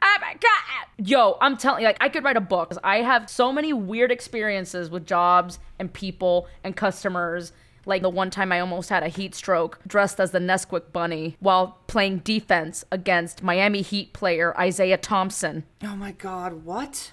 Oh 0.03 0.17
my 0.19 0.33
god. 0.33 1.07
Yo, 1.07 1.37
I'm 1.41 1.57
telling 1.57 1.81
you, 1.81 1.87
like 1.87 1.97
I 2.01 2.09
could 2.09 2.23
write 2.23 2.37
a 2.37 2.41
book. 2.41 2.73
I 2.83 2.97
have 3.01 3.29
so 3.29 3.51
many 3.51 3.71
weird 3.71 4.11
experiences 4.11 4.89
with 4.89 5.05
jobs 5.05 5.59
and 5.77 5.93
people 5.93 6.47
and 6.63 6.75
customers. 6.75 7.53
Like 7.85 8.01
the 8.01 8.09
one 8.09 8.29
time 8.29 8.51
I 8.51 8.59
almost 8.59 8.89
had 8.89 9.03
a 9.03 9.07
heat 9.07 9.33
stroke 9.33 9.79
dressed 9.87 10.19
as 10.19 10.31
the 10.31 10.39
Nesquik 10.39 10.91
bunny 10.91 11.37
while 11.39 11.79
playing 11.87 12.19
defense 12.19 12.83
against 12.91 13.41
Miami 13.41 13.81
Heat 13.81 14.13
player 14.13 14.55
Isaiah 14.57 14.97
Thompson. 14.97 15.63
Oh 15.83 15.95
my 15.95 16.11
God, 16.11 16.65
what? 16.65 17.11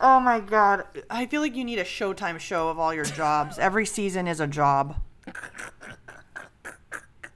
oh 0.00 0.20
my 0.20 0.40
God. 0.40 0.84
I 1.10 1.26
feel 1.26 1.40
like 1.40 1.54
you 1.54 1.64
need 1.64 1.78
a 1.78 1.84
Showtime 1.84 2.38
show 2.38 2.68
of 2.68 2.78
all 2.78 2.94
your 2.94 3.04
jobs. 3.04 3.58
Every 3.58 3.86
season 3.86 4.26
is 4.26 4.40
a 4.40 4.46
job. 4.46 4.96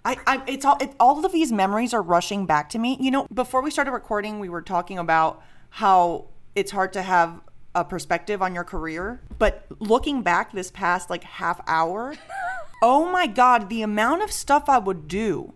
I, 0.04 0.16
I 0.26 0.42
it's 0.46 0.64
all 0.64 0.78
it, 0.80 0.94
all 0.98 1.24
of 1.24 1.32
these 1.32 1.52
memories 1.52 1.92
are 1.92 2.02
rushing 2.02 2.46
back 2.46 2.70
to 2.70 2.78
me. 2.78 2.96
You 3.00 3.10
know, 3.10 3.26
before 3.32 3.62
we 3.62 3.70
started 3.70 3.92
recording, 3.92 4.40
we 4.40 4.48
were 4.48 4.62
talking 4.62 4.98
about 4.98 5.42
how 5.68 6.28
it's 6.54 6.70
hard 6.70 6.92
to 6.94 7.02
have 7.02 7.40
a 7.74 7.84
perspective 7.84 8.42
on 8.42 8.54
your 8.54 8.64
career, 8.64 9.20
but 9.38 9.66
looking 9.78 10.22
back 10.22 10.52
this 10.52 10.70
past 10.70 11.10
like 11.10 11.24
half 11.24 11.60
hour, 11.66 12.14
oh 12.82 13.10
my 13.10 13.26
god, 13.26 13.68
the 13.68 13.82
amount 13.82 14.22
of 14.22 14.32
stuff 14.32 14.68
I 14.68 14.78
would 14.78 15.08
do. 15.08 15.54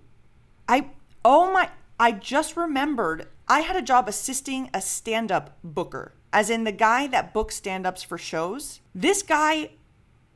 I 0.68 0.90
oh 1.24 1.52
my 1.52 1.70
I 1.98 2.12
just 2.12 2.56
remembered 2.56 3.28
I 3.46 3.60
had 3.60 3.76
a 3.76 3.82
job 3.82 4.08
assisting 4.08 4.70
a 4.72 4.80
stand-up 4.80 5.58
booker. 5.62 6.12
As 6.32 6.50
in 6.50 6.64
the 6.64 6.72
guy 6.72 7.06
that 7.08 7.32
books 7.34 7.56
stand-ups 7.56 8.02
for 8.02 8.18
shows. 8.18 8.80
This 8.94 9.22
guy 9.22 9.70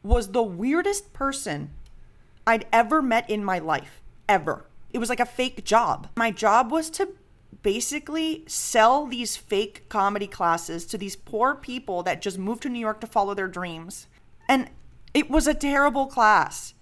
was 0.03 0.29
the 0.29 0.43
weirdest 0.43 1.13
person 1.13 1.71
I'd 2.47 2.67
ever 2.73 3.03
met 3.03 3.29
in 3.29 3.43
my 3.45 3.59
life. 3.59 4.03
Ever. 4.29 4.67
It 4.93 4.99
was 4.99 5.09
like 5.09 5.21
a 5.21 5.27
fake 5.27 5.65
job. 5.65 6.09
My 6.17 6.31
job 6.31 6.71
was 6.71 6.91
to 6.91 7.09
basically 7.63 8.45
sell 8.47 9.07
these 9.07 9.37
fake 9.37 9.89
comedy 9.89 10.27
classes 10.27 10.85
to 10.87 10.99
these 10.99 11.17
poor 11.17 11.55
people 11.55 12.03
that 12.03 12.23
just 12.23 12.39
moved 12.39 12.63
to 12.63 12.69
New 12.69 12.79
York 12.79 13.01
to 13.01 13.07
follow 13.07 13.35
their 13.35 13.49
dreams. 13.49 14.07
And 14.49 14.71
it 15.15 15.31
was 15.31 15.47
a 15.47 15.55
terrible 15.55 16.07
class. 16.07 16.75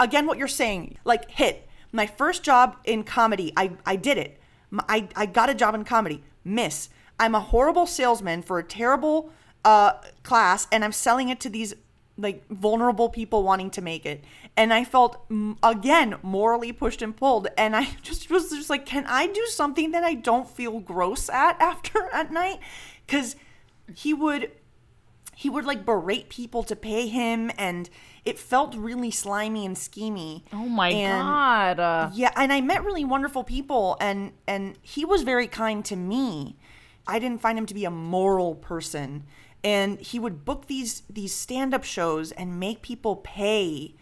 Again, 0.00 0.26
what 0.26 0.38
you're 0.38 0.48
saying, 0.48 0.98
like 1.04 1.30
hit. 1.30 1.68
My 1.92 2.06
first 2.06 2.42
job 2.42 2.76
in 2.84 3.04
comedy, 3.04 3.52
I, 3.56 3.72
I 3.84 3.96
did 3.96 4.16
it. 4.16 4.40
I, 4.88 5.08
I 5.14 5.26
got 5.26 5.50
a 5.50 5.54
job 5.54 5.74
in 5.74 5.84
comedy. 5.84 6.22
miss. 6.44 6.88
I'm 7.20 7.34
a 7.34 7.40
horrible 7.40 7.86
salesman 7.86 8.42
for 8.42 8.58
a 8.58 8.64
terrible 8.64 9.30
uh, 9.64 9.92
class, 10.22 10.66
and 10.72 10.84
I'm 10.84 10.92
selling 10.92 11.28
it 11.28 11.38
to 11.40 11.50
these 11.50 11.74
like 12.18 12.46
vulnerable 12.48 13.08
people 13.08 13.42
wanting 13.42 13.70
to 13.70 13.80
make 13.82 14.04
it. 14.06 14.22
And 14.56 14.72
I 14.72 14.84
felt 14.84 15.24
again 15.62 16.16
morally 16.22 16.72
pushed 16.72 17.02
and 17.02 17.16
pulled, 17.16 17.48
and 17.56 17.74
I 17.74 17.88
just 18.02 18.30
was 18.30 18.50
just 18.50 18.70
like, 18.70 18.84
can 18.86 19.04
I 19.06 19.26
do 19.26 19.44
something 19.46 19.92
that 19.92 20.04
I 20.04 20.14
don't 20.14 20.48
feel 20.48 20.80
gross 20.80 21.28
at 21.30 21.60
after 21.70 22.08
at 22.12 22.30
night? 22.32 22.58
Because 23.06 23.36
he 23.94 24.14
would 24.14 24.50
he 25.34 25.48
would 25.50 25.64
like 25.64 25.84
berate 25.84 26.28
people 26.28 26.62
to 26.62 26.76
pay 26.76 27.08
him 27.08 27.50
and 27.58 27.88
it 28.24 28.38
felt 28.38 28.76
really 28.76 29.10
slimy 29.10 29.66
and 29.66 29.74
schemy 29.76 30.42
Oh 30.52 30.66
my 30.68 30.90
And- 30.90 31.22
god. 31.22 31.80
Uh, 31.80 32.10
yeah 32.14 32.30
and 32.36 32.52
i 32.52 32.60
met 32.60 32.84
really 32.84 33.04
wonderful 33.04 33.42
people 33.42 33.96
and 34.00 34.32
and 34.46 34.78
he 34.82 35.04
was 35.04 35.22
very 35.22 35.48
kind 35.48 35.84
to 35.86 35.96
me 35.96 36.56
i 37.08 37.18
didn't 37.18 37.40
find 37.40 37.58
him 37.58 37.66
to 37.66 37.74
be 37.74 37.84
a 37.84 37.90
moral 37.90 38.54
person 38.54 39.24
and 39.64 40.00
he 40.00 40.18
would 40.18 40.44
book 40.44 40.66
these 40.66 41.02
these 41.08 41.34
stand-up 41.34 41.84
shows 41.84 42.32
and 42.32 42.58
make 42.58 42.82
people 42.82 43.16
pay 43.16 43.94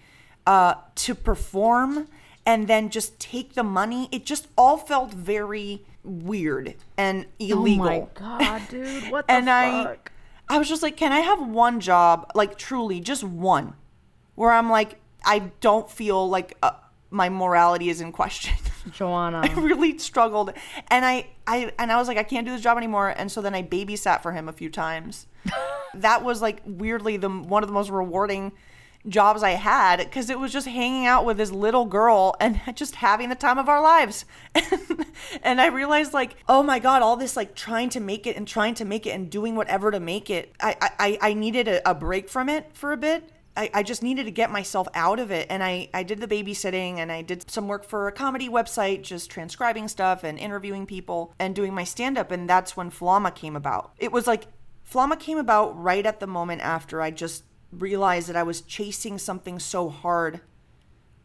uh, 0.46 0.74
to 0.94 1.14
perform 1.14 2.08
and 2.46 2.66
then 2.68 2.88
just 2.88 3.18
take 3.18 3.54
the 3.54 3.62
money 3.62 4.08
it 4.10 4.24
just 4.24 4.48
all 4.56 4.76
felt 4.76 5.12
very 5.12 5.84
weird 6.02 6.74
and 6.96 7.26
illegal 7.38 7.86
Oh 7.86 8.00
my 8.00 8.06
god, 8.14 8.62
dude. 8.68 9.10
What 9.10 9.26
the 9.26 9.32
and 9.32 9.50
I. 9.50 9.96
I 10.48 10.58
was 10.58 10.68
just 10.68 10.82
like, 10.82 10.96
can 10.96 11.12
I 11.12 11.20
have 11.20 11.46
one 11.46 11.78
job, 11.78 12.28
like 12.34 12.58
truly, 12.58 12.98
just 12.98 13.22
one, 13.22 13.74
where 14.34 14.50
I'm 14.50 14.68
like, 14.68 14.98
I 15.24 15.50
don't 15.60 15.88
feel 15.88 16.28
like 16.28 16.56
uh, 16.60 16.72
my 17.08 17.28
morality 17.28 17.88
is 17.88 18.00
in 18.00 18.10
question. 18.10 18.56
Joanna. 18.92 19.40
I 19.44 19.53
really 19.55 19.98
struggled, 19.98 20.53
and 20.88 21.05
I, 21.05 21.29
I, 21.46 21.72
and 21.79 21.90
I 21.90 21.96
was 21.96 22.09
like, 22.09 22.18
I 22.18 22.22
can't 22.22 22.46
do 22.46 22.53
this 22.53 22.62
job 22.62 22.76
anymore. 22.76 23.09
And 23.09 23.31
so 23.31 23.40
then 23.40 23.55
I 23.55 23.62
babysat 23.62 24.22
for 24.22 24.33
him 24.33 24.48
a 24.48 24.53
few 24.53 24.70
times. 24.70 25.26
that 25.94 26.24
was 26.24 26.42
like 26.42 26.62
weirdly 26.64 27.16
the 27.16 27.29
one 27.29 27.62
of 27.62 27.68
the 27.68 27.72
most 27.72 27.90
rewarding 27.90 28.53
jobs 29.09 29.42
I 29.42 29.53
had 29.53 29.98
because 29.98 30.29
it 30.29 30.38
was 30.38 30.53
just 30.53 30.66
hanging 30.66 31.07
out 31.07 31.24
with 31.24 31.38
this 31.38 31.50
little 31.50 31.87
girl 31.87 32.37
and 32.38 32.61
just 32.74 32.96
having 32.96 33.31
the 33.31 33.35
time 33.35 33.59
of 33.59 33.68
our 33.68 33.81
lives. 33.81 34.26
and 35.42 35.61
I 35.61 35.68
realized 35.68 36.12
like, 36.12 36.37
oh 36.48 36.62
my 36.62 36.79
god, 36.79 37.03
all 37.03 37.16
this 37.16 37.37
like 37.37 37.55
trying 37.55 37.88
to 37.90 38.00
make 38.00 38.26
it 38.26 38.37
and 38.37 38.46
trying 38.46 38.74
to 38.74 38.85
make 38.85 39.07
it 39.07 39.11
and 39.11 39.31
doing 39.31 39.57
whatever 39.57 39.90
to 39.90 40.00
make 40.00 40.31
it. 40.31 40.55
I 40.61 40.76
I, 40.98 41.18
I 41.20 41.35
needed 41.35 41.68
a, 41.68 41.90
a 41.90 41.94
break 41.94 42.29
from 42.29 42.48
it 42.48 42.70
for 42.74 42.92
a 42.92 42.96
bit. 42.96 43.31
I, 43.60 43.70
I 43.74 43.82
just 43.82 44.02
needed 44.02 44.24
to 44.24 44.30
get 44.30 44.50
myself 44.50 44.88
out 44.94 45.20
of 45.20 45.30
it. 45.30 45.46
And 45.50 45.62
I, 45.62 45.90
I 45.92 46.02
did 46.02 46.18
the 46.18 46.26
babysitting 46.26 46.96
and 46.96 47.12
I 47.12 47.20
did 47.20 47.50
some 47.50 47.68
work 47.68 47.84
for 47.84 48.08
a 48.08 48.12
comedy 48.12 48.48
website, 48.48 49.02
just 49.02 49.30
transcribing 49.30 49.86
stuff 49.86 50.24
and 50.24 50.38
interviewing 50.38 50.86
people 50.86 51.34
and 51.38 51.54
doing 51.54 51.74
my 51.74 51.84
stand 51.84 52.16
up. 52.16 52.30
And 52.30 52.48
that's 52.48 52.74
when 52.74 52.90
Flama 52.90 53.34
came 53.34 53.56
about. 53.56 53.92
It 53.98 54.12
was 54.12 54.26
like 54.26 54.44
Flama 54.90 55.20
came 55.20 55.36
about 55.36 55.78
right 55.78 56.06
at 56.06 56.20
the 56.20 56.26
moment 56.26 56.62
after 56.62 57.02
I 57.02 57.10
just 57.10 57.44
realized 57.70 58.30
that 58.30 58.36
I 58.36 58.44
was 58.44 58.62
chasing 58.62 59.18
something 59.18 59.58
so 59.58 59.90
hard. 59.90 60.40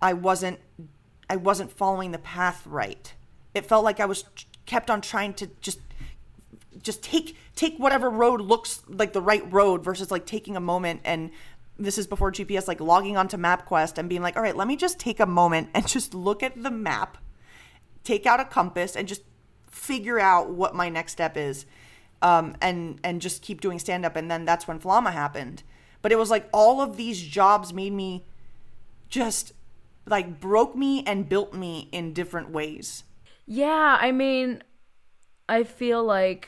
I 0.01 0.11
wasn't 0.11 0.59
I 1.29 1.37
wasn't 1.37 1.71
following 1.71 2.11
the 2.11 2.19
path 2.19 2.67
right. 2.67 3.13
It 3.53 3.65
felt 3.65 3.85
like 3.85 4.01
I 4.01 4.05
was 4.05 4.25
kept 4.65 4.91
on 4.91 4.99
trying 4.99 5.35
to 5.35 5.47
just 5.61 5.79
just 6.83 7.01
take 7.01 7.37
take 7.55 7.77
whatever 7.77 8.09
road 8.09 8.41
looks 8.41 8.83
like 8.89 9.13
the 9.13 9.21
right 9.21 9.51
road 9.51 9.85
versus 9.85 10.11
like 10.11 10.25
taking 10.25 10.57
a 10.57 10.59
moment 10.59 10.99
and 11.05 11.31
this 11.77 11.97
is 11.97 12.07
before 12.07 12.31
GPS 12.31 12.67
like 12.67 12.79
logging 12.79 13.17
onto 13.17 13.37
MapQuest 13.37 13.97
and 13.97 14.09
being 14.09 14.21
like, 14.21 14.35
"All 14.35 14.43
right, 14.43 14.55
let 14.55 14.67
me 14.67 14.75
just 14.75 14.99
take 14.99 15.19
a 15.19 15.25
moment 15.25 15.69
and 15.73 15.87
just 15.95 16.13
look 16.13 16.43
at 16.43 16.61
the 16.61 16.71
map, 16.71 17.17
take 18.03 18.25
out 18.25 18.39
a 18.39 18.45
compass 18.45 18.95
and 18.95 19.07
just 19.07 19.21
figure 19.69 20.19
out 20.19 20.49
what 20.49 20.75
my 20.75 20.89
next 20.89 21.11
step 21.11 21.37
is." 21.37 21.65
Um, 22.21 22.55
and 22.61 22.99
and 23.03 23.21
just 23.21 23.41
keep 23.41 23.61
doing 23.61 23.77
stand 23.77 24.05
up 24.05 24.15
and 24.15 24.31
then 24.31 24.45
that's 24.45 24.67
when 24.67 24.79
Flama 24.79 25.11
happened. 25.11 25.63
But 26.01 26.11
it 26.11 26.17
was 26.17 26.29
like 26.29 26.47
all 26.53 26.81
of 26.81 26.97
these 26.97 27.21
jobs 27.21 27.73
made 27.73 27.93
me 27.93 28.25
just 29.09 29.53
like 30.05 30.39
broke 30.39 30.75
me 30.75 31.03
and 31.05 31.27
built 31.27 31.53
me 31.53 31.89
in 31.91 32.13
different 32.13 32.51
ways. 32.51 33.03
Yeah, 33.45 33.97
I 33.99 34.11
mean, 34.11 34.63
I 35.47 35.63
feel 35.63 36.03
like 36.03 36.47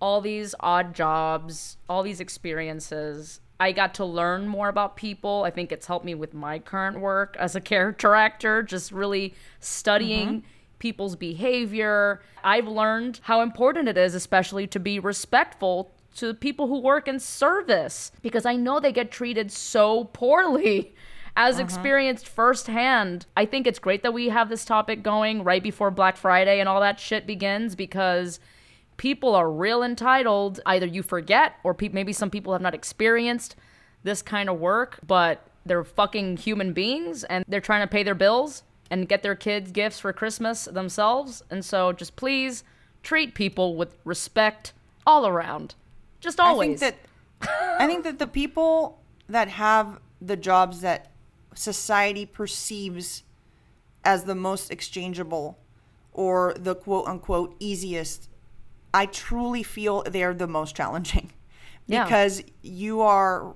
all 0.00 0.20
these 0.20 0.54
odd 0.60 0.94
jobs, 0.94 1.76
all 1.88 2.02
these 2.02 2.20
experiences, 2.20 3.40
I 3.60 3.72
got 3.72 3.94
to 3.94 4.04
learn 4.04 4.46
more 4.46 4.68
about 4.68 4.96
people. 4.96 5.42
I 5.44 5.50
think 5.50 5.72
it's 5.72 5.86
helped 5.86 6.04
me 6.04 6.14
with 6.14 6.32
my 6.32 6.58
current 6.58 7.00
work 7.00 7.36
as 7.38 7.56
a 7.56 7.60
character 7.72 8.14
actor, 8.14 8.62
just 8.62 8.92
really 8.92 9.34
studying 9.60 10.28
mm-hmm. 10.28 10.46
people's 10.78 11.16
behavior. 11.16 12.22
I've 12.44 12.68
learned 12.68 13.20
how 13.22 13.40
important 13.40 13.88
it 13.88 13.98
is, 13.98 14.14
especially 14.14 14.66
to 14.68 14.78
be 14.78 14.98
respectful 14.98 15.92
to 16.16 16.34
people 16.34 16.68
who 16.68 16.80
work 16.80 17.08
in 17.08 17.18
service, 17.18 18.12
because 18.22 18.46
I 18.46 18.56
know 18.56 18.80
they 18.80 18.92
get 18.92 19.10
treated 19.10 19.50
so 19.50 20.04
poorly 20.12 20.94
as 21.36 21.56
mm-hmm. 21.56 21.64
experienced 21.64 22.28
firsthand. 22.28 23.26
I 23.36 23.44
think 23.44 23.66
it's 23.66 23.78
great 23.78 24.02
that 24.02 24.14
we 24.14 24.28
have 24.28 24.48
this 24.48 24.64
topic 24.64 25.02
going 25.02 25.42
right 25.42 25.62
before 25.62 25.90
Black 25.90 26.16
Friday 26.16 26.60
and 26.60 26.68
all 26.68 26.80
that 26.80 27.00
shit 27.00 27.26
begins 27.26 27.74
because 27.74 28.38
people 28.98 29.34
are 29.34 29.50
real 29.50 29.82
entitled. 29.82 30.60
Either 30.66 30.86
you 30.86 31.02
forget 31.02 31.54
or 31.64 31.72
pe- 31.72 31.88
maybe 31.88 32.12
some 32.12 32.28
people 32.28 32.52
have 32.52 32.60
not 32.60 32.74
experienced 32.74 33.56
this 34.02 34.20
kind 34.20 34.50
of 34.50 34.60
work, 34.60 34.98
but 35.06 35.46
they're 35.64 35.84
fucking 35.84 36.36
human 36.36 36.74
beings 36.74 37.24
and 37.24 37.44
they're 37.48 37.60
trying 37.60 37.80
to 37.80 37.86
pay 37.86 38.02
their 38.02 38.14
bills 38.14 38.62
and 38.90 39.08
get 39.08 39.22
their 39.22 39.34
kids 39.34 39.72
gifts 39.72 40.00
for 40.00 40.12
Christmas 40.12 40.66
themselves. 40.66 41.42
And 41.50 41.64
so 41.64 41.92
just 41.92 42.16
please 42.16 42.64
treat 43.02 43.34
people 43.34 43.76
with 43.76 43.96
respect 44.04 44.72
all 45.06 45.26
around. 45.26 45.74
Just 46.20 46.40
always. 46.40 46.82
I 46.82 46.90
think 46.90 47.00
that 47.40 47.80
I 47.80 47.86
think 47.86 48.04
that 48.04 48.18
the 48.18 48.26
people 48.26 49.00
that 49.28 49.48
have 49.48 50.00
the 50.20 50.36
jobs 50.36 50.80
that 50.80 51.12
society 51.54 52.26
perceives 52.26 53.22
as 54.04 54.24
the 54.24 54.34
most 54.34 54.70
exchangeable 54.70 55.58
or 56.12 56.54
the 56.58 56.74
quote 56.74 57.06
unquote 57.06 57.54
easiest, 57.60 58.28
I 58.92 59.06
truly 59.06 59.62
feel 59.62 60.02
they're 60.02 60.34
the 60.34 60.46
most 60.46 60.74
challenging. 60.74 61.32
Yeah. 61.86 62.04
Because 62.04 62.42
you 62.62 63.00
are 63.00 63.54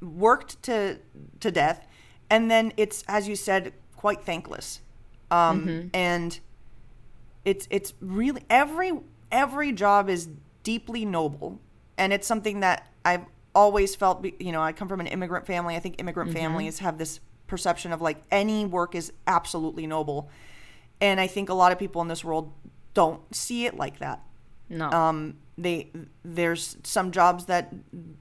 worked 0.00 0.62
to 0.64 0.98
to 1.38 1.50
death 1.50 1.86
and 2.28 2.50
then 2.50 2.72
it's 2.76 3.04
as 3.06 3.28
you 3.28 3.36
said 3.36 3.72
quite 3.96 4.24
thankless. 4.24 4.80
Um 5.30 5.90
and 5.94 6.40
it's 7.44 7.66
it's 7.70 7.94
really 8.00 8.42
every 8.50 8.92
every 9.30 9.72
job 9.72 10.08
is 10.08 10.28
deeply 10.62 11.04
noble 11.04 11.60
and 11.96 12.12
it's 12.12 12.26
something 12.26 12.60
that 12.60 12.88
i've 13.04 13.24
always 13.54 13.94
felt 13.94 14.24
you 14.38 14.52
know 14.52 14.62
i 14.62 14.72
come 14.72 14.88
from 14.88 15.00
an 15.00 15.06
immigrant 15.06 15.46
family 15.46 15.74
i 15.74 15.78
think 15.78 15.96
immigrant 15.98 16.32
families 16.32 16.80
have 16.80 16.98
this 16.98 17.20
perception 17.46 17.92
of 17.92 18.00
like 18.00 18.22
any 18.30 18.64
work 18.64 18.94
is 18.94 19.12
absolutely 19.26 19.86
noble 19.86 20.28
and 21.00 21.20
i 21.20 21.26
think 21.26 21.48
a 21.48 21.54
lot 21.54 21.72
of 21.72 21.78
people 21.78 22.00
in 22.02 22.08
this 22.08 22.24
world 22.24 22.52
don't 22.94 23.34
see 23.34 23.66
it 23.66 23.76
like 23.76 23.98
that 23.98 24.20
no. 24.70 24.90
um 24.90 25.36
they 25.58 25.90
there's 26.24 26.76
some 26.84 27.10
jobs 27.10 27.44
that 27.46 27.72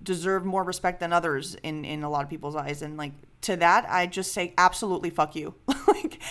deserve 0.04 0.44
more 0.46 0.64
respect 0.64 1.00
than 1.00 1.14
others 1.14 1.56
in 1.64 1.86
in 1.86 2.04
a 2.04 2.10
lot 2.10 2.24
of 2.24 2.30
people's 2.30 2.56
eyes. 2.56 2.82
And 2.82 2.98
like 2.98 3.14
to 3.42 3.56
that 3.56 3.90
i 3.90 4.06
just 4.06 4.34
say 4.34 4.54
absolutely 4.58 5.10
fuck 5.10 5.36
you. 5.36 5.56
Like 5.88 6.22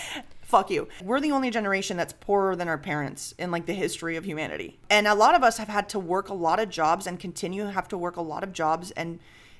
fuck 0.41 0.71
you. 0.71 0.87
We're 1.03 1.19
the 1.19 1.31
only 1.31 1.51
generation 1.51 1.95
that's 1.95 2.13
poorer 2.13 2.55
than 2.55 2.67
our 2.67 2.77
parents 2.77 3.35
in 3.37 3.51
like 3.51 3.65
the 3.67 3.73
history 3.73 4.15
of 4.15 4.25
humanity. 4.25 4.79
And 4.89 5.05
a 5.05 5.13
lot 5.13 5.35
of 5.35 5.43
us 5.43 5.57
have 5.57 5.67
had 5.67 5.89
to 5.89 5.99
work 5.99 6.29
a 6.29 6.33
lot 6.33 6.59
of 6.59 6.69
jobs 6.69 7.05
and 7.05 7.19
continue 7.19 7.65
have 7.65 7.87
to 7.89 7.97
work 7.97 8.15
a 8.15 8.21
lot 8.21 8.43
of 8.43 8.53
jobs. 8.53 8.91
And 8.91 9.19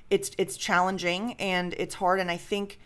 it's 0.09 0.31
it's 0.37 0.57
challenging 0.57 1.33
and 1.33 1.75
it's 1.77 1.95
hard. 1.95 2.19
And 2.19 2.31
i 2.31 2.37
think 2.37 2.79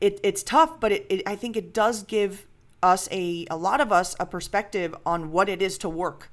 it, 0.00 0.20
it's 0.22 0.42
tough, 0.42 0.80
but 0.80 0.92
it, 0.92 1.06
it, 1.08 1.22
I 1.26 1.36
think 1.36 1.56
it 1.56 1.72
does 1.72 2.02
give 2.02 2.46
us 2.82 3.08
a, 3.10 3.46
a 3.50 3.56
lot 3.56 3.80
of 3.80 3.92
us 3.92 4.14
a 4.20 4.26
perspective 4.26 4.94
on 5.06 5.30
what 5.30 5.48
it 5.48 5.62
is 5.62 5.78
to 5.78 5.88
work, 5.88 6.30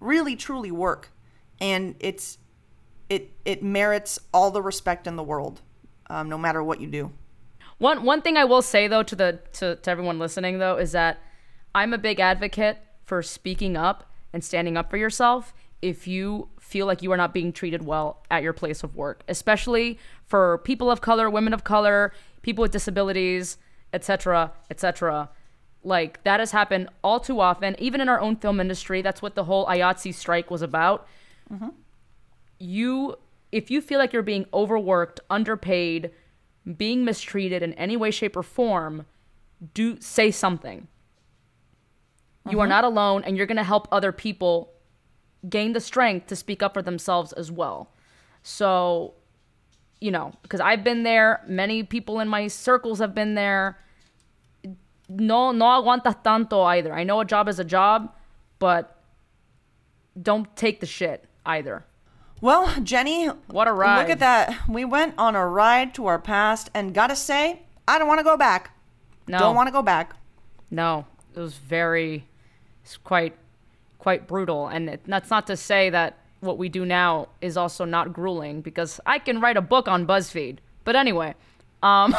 really 0.00 0.36
truly 0.36 0.70
work, 0.70 1.12
and 1.60 1.94
it's 2.00 2.38
it 3.08 3.32
it 3.44 3.62
merits 3.62 4.18
all 4.32 4.50
the 4.50 4.62
respect 4.62 5.06
in 5.06 5.16
the 5.16 5.22
world, 5.22 5.60
um, 6.08 6.28
no 6.28 6.38
matter 6.38 6.62
what 6.62 6.80
you 6.80 6.88
do. 6.88 7.12
One 7.78 8.04
one 8.04 8.22
thing 8.22 8.36
I 8.36 8.44
will 8.44 8.62
say 8.62 8.88
though 8.88 9.02
to 9.02 9.16
the 9.16 9.40
to, 9.54 9.76
to 9.76 9.90
everyone 9.90 10.18
listening 10.18 10.58
though 10.58 10.76
is 10.76 10.92
that 10.92 11.18
I'm 11.74 11.92
a 11.92 11.98
big 11.98 12.20
advocate 12.20 12.78
for 13.04 13.22
speaking 13.22 13.76
up 13.76 14.10
and 14.32 14.44
standing 14.44 14.76
up 14.76 14.90
for 14.90 14.96
yourself 14.96 15.52
if 15.82 16.06
you 16.06 16.48
feel 16.58 16.86
like 16.86 17.02
you 17.02 17.10
are 17.10 17.16
not 17.16 17.32
being 17.32 17.52
treated 17.52 17.84
well 17.84 18.22
at 18.30 18.42
your 18.42 18.52
place 18.52 18.82
of 18.82 18.94
work, 18.94 19.22
especially 19.28 19.98
for 20.26 20.58
people 20.58 20.90
of 20.90 21.00
color, 21.00 21.30
women 21.30 21.54
of 21.54 21.64
color, 21.64 22.12
people 22.42 22.62
with 22.62 22.70
disabilities, 22.70 23.56
etc., 23.92 24.52
etc. 24.70 25.30
Like 25.82 26.22
that 26.24 26.40
has 26.40 26.50
happened 26.52 26.88
all 27.02 27.20
too 27.20 27.40
often, 27.40 27.74
even 27.78 28.00
in 28.00 28.08
our 28.08 28.20
own 28.20 28.36
film 28.36 28.60
industry. 28.60 29.02
That's 29.02 29.22
what 29.22 29.34
the 29.34 29.44
whole 29.44 29.66
IATSE 29.66 30.14
strike 30.14 30.50
was 30.50 30.62
about. 30.62 31.06
Mm-hmm. 31.52 31.68
You, 32.58 33.16
if 33.50 33.70
you 33.70 33.80
feel 33.80 33.98
like 33.98 34.12
you're 34.12 34.22
being 34.22 34.46
overworked, 34.52 35.20
underpaid, 35.30 36.10
being 36.76 37.04
mistreated 37.04 37.62
in 37.62 37.72
any 37.74 37.96
way, 37.96 38.10
shape, 38.10 38.36
or 38.36 38.42
form, 38.42 39.06
do 39.74 39.98
say 40.00 40.30
something. 40.30 40.86
You 42.48 42.60
are 42.60 42.64
mm-hmm. 42.64 42.70
not 42.70 42.84
alone, 42.84 43.24
and 43.24 43.36
you're 43.36 43.46
going 43.46 43.56
to 43.56 43.64
help 43.64 43.88
other 43.90 44.12
people 44.12 44.72
gain 45.48 45.72
the 45.72 45.80
strength 45.80 46.26
to 46.28 46.36
speak 46.36 46.62
up 46.62 46.74
for 46.74 46.82
themselves 46.82 47.32
as 47.32 47.50
well. 47.50 47.90
So, 48.42 49.14
you 50.00 50.10
know, 50.10 50.32
because 50.42 50.60
I've 50.60 50.84
been 50.84 51.02
there, 51.02 51.42
many 51.46 51.82
people 51.82 52.20
in 52.20 52.28
my 52.28 52.48
circles 52.48 52.98
have 52.98 53.14
been 53.14 53.34
there. 53.34 53.78
No, 55.10 55.50
no 55.50 55.64
aguantas 55.64 56.22
tanto 56.22 56.62
either. 56.62 56.92
I 56.94 57.02
know 57.02 57.20
a 57.20 57.24
job 57.24 57.48
is 57.48 57.58
a 57.58 57.64
job, 57.64 58.14
but 58.60 59.02
don't 60.20 60.54
take 60.56 60.78
the 60.78 60.86
shit 60.86 61.24
either. 61.44 61.84
Well, 62.40 62.80
Jenny, 62.82 63.26
What 63.48 63.68
a 63.68 63.72
ride. 63.72 64.02
Look 64.02 64.10
at 64.10 64.18
that. 64.20 64.68
We 64.68 64.84
went 64.84 65.14
on 65.18 65.34
a 65.34 65.46
ride 65.46 65.94
to 65.94 66.06
our 66.06 66.18
past, 66.18 66.70
and 66.72 66.94
gotta 66.94 67.16
say, 67.16 67.62
I 67.88 67.98
don't 67.98 68.08
want 68.08 68.18
to 68.20 68.24
go 68.24 68.36
back. 68.36 68.70
No, 69.26 69.38
Don't 69.38 69.56
want 69.56 69.66
to 69.66 69.72
go 69.72 69.82
back. 69.82 70.14
No, 70.70 71.06
it 71.34 71.40
was 71.40 71.54
very, 71.54 72.26
it's 72.84 72.96
quite, 72.96 73.36
quite 73.98 74.26
brutal. 74.28 74.68
And 74.68 74.88
it, 74.88 75.00
that's 75.06 75.28
not 75.28 75.46
to 75.48 75.56
say 75.56 75.90
that 75.90 76.18
what 76.40 76.56
we 76.56 76.68
do 76.68 76.86
now 76.86 77.28
is 77.40 77.56
also 77.56 77.84
not 77.84 78.12
grueling, 78.12 78.62
because 78.62 79.00
I 79.04 79.18
can 79.18 79.40
write 79.40 79.56
a 79.56 79.60
book 79.60 79.88
on 79.88 80.06
BuzzFeed. 80.06 80.58
But 80.84 80.96
anyway, 80.96 81.34
um, 81.82 82.14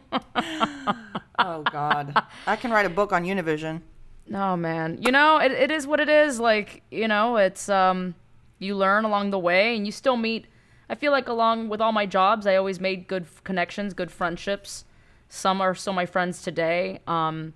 Oh 1.42 1.62
God, 1.62 2.14
I 2.46 2.56
can 2.56 2.70
write 2.70 2.86
a 2.86 2.90
book 2.90 3.12
on 3.12 3.24
Univision. 3.24 3.80
no 4.26 4.56
man, 4.56 4.98
you 5.00 5.10
know 5.10 5.38
it, 5.38 5.52
it 5.52 5.70
is 5.70 5.86
what 5.86 6.00
it 6.00 6.08
is. 6.08 6.38
Like 6.40 6.82
you 6.90 7.08
know, 7.08 7.36
it's 7.36 7.68
um, 7.68 8.14
you 8.58 8.76
learn 8.76 9.04
along 9.04 9.30
the 9.30 9.38
way, 9.38 9.76
and 9.76 9.86
you 9.86 9.92
still 9.92 10.16
meet. 10.16 10.46
I 10.88 10.94
feel 10.96 11.12
like 11.12 11.28
along 11.28 11.68
with 11.68 11.80
all 11.80 11.92
my 11.92 12.04
jobs, 12.06 12.46
I 12.46 12.56
always 12.56 12.80
made 12.80 13.06
good 13.08 13.26
connections, 13.44 13.94
good 13.94 14.10
friendships. 14.10 14.84
Some 15.28 15.60
are 15.60 15.74
still 15.74 15.92
my 15.92 16.06
friends 16.06 16.42
today. 16.42 16.98
Um, 17.06 17.54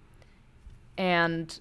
and 0.97 1.59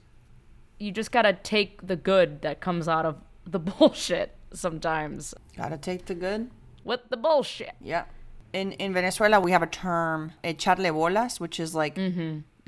you 0.80 0.92
just 0.92 1.12
gotta 1.12 1.34
take 1.34 1.88
the 1.88 1.96
good 1.96 2.42
that 2.44 2.60
comes 2.62 2.88
out 2.88 3.06
of 3.06 3.16
the 3.46 3.60
bullshit 3.72 4.36
sometimes. 4.54 5.34
Gotta 5.58 5.78
take 5.78 6.06
the 6.06 6.16
good. 6.16 6.52
With 6.84 7.02
the 7.10 7.18
bullshit. 7.18 7.74
Yeah. 7.82 8.06
In 8.54 8.72
in 8.74 8.94
Venezuela, 8.94 9.40
we 9.40 9.52
have 9.52 9.64
a 9.64 9.68
term, 9.68 10.32
echarle 10.44 10.92
bolas, 10.94 11.40
which 11.40 11.60
is 11.60 11.74
like 11.74 11.98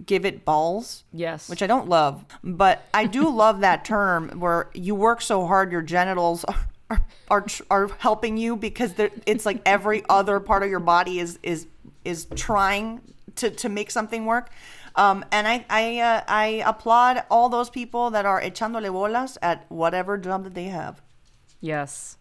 give 0.06 0.26
it 0.26 0.44
balls. 0.44 1.04
Yes. 1.14 1.48
which 1.50 1.62
I 1.62 1.68
don't 1.68 1.88
love, 1.88 2.26
but 2.44 2.84
I 2.94 3.06
do 3.06 3.30
love 3.44 3.62
that 3.62 3.86
term 3.86 4.40
where 4.40 4.70
you 4.74 4.96
work 4.96 5.22
so 5.22 5.46
hard 5.48 5.72
your 5.72 5.82
genitals 5.84 6.44
are 6.46 6.66
are 6.90 7.00
are, 7.30 7.46
are 7.70 7.88
helping 8.00 8.38
you 8.38 8.56
because 8.56 8.94
it's 9.26 9.46
like 9.46 9.62
every 9.66 10.04
other 10.10 10.40
part 10.40 10.64
of 10.64 10.70
your 10.70 10.80
body 10.82 11.20
is 11.20 11.40
is 11.44 11.68
is 12.04 12.28
trying 12.36 13.02
to 13.36 13.50
to 13.52 13.70
make 13.70 13.90
something 13.92 14.26
work. 14.26 14.50
Um, 14.96 15.26
and 15.32 15.48
I 15.48 15.66
I 15.70 16.00
uh, 16.00 16.22
I 16.28 16.46
applaud 16.66 17.24
all 17.30 17.50
those 17.50 17.70
people 17.70 18.10
that 18.12 18.26
are 18.26 18.42
echándole 18.42 18.92
bolas 18.92 19.38
at 19.42 19.66
whatever 19.70 20.18
job 20.18 20.44
that 20.46 20.54
they 20.56 20.66
have. 20.66 21.02
yes. 21.62 22.18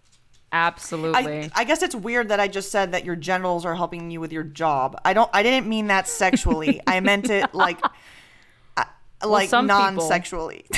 Absolutely. 0.54 1.46
I, 1.46 1.50
I 1.52 1.64
guess 1.64 1.82
it's 1.82 1.96
weird 1.96 2.28
that 2.28 2.38
I 2.38 2.46
just 2.46 2.70
said 2.70 2.92
that 2.92 3.04
your 3.04 3.16
genitals 3.16 3.64
are 3.64 3.74
helping 3.74 4.12
you 4.12 4.20
with 4.20 4.32
your 4.32 4.44
job. 4.44 4.96
I 5.04 5.12
don't. 5.12 5.28
I 5.32 5.42
didn't 5.42 5.66
mean 5.68 5.88
that 5.88 6.06
sexually. 6.06 6.80
I 6.86 7.00
meant 7.00 7.28
it 7.28 7.52
like, 7.52 7.80
uh, 8.76 8.84
like 9.26 9.48
people- 9.48 9.62
non-sexually. 9.64 10.64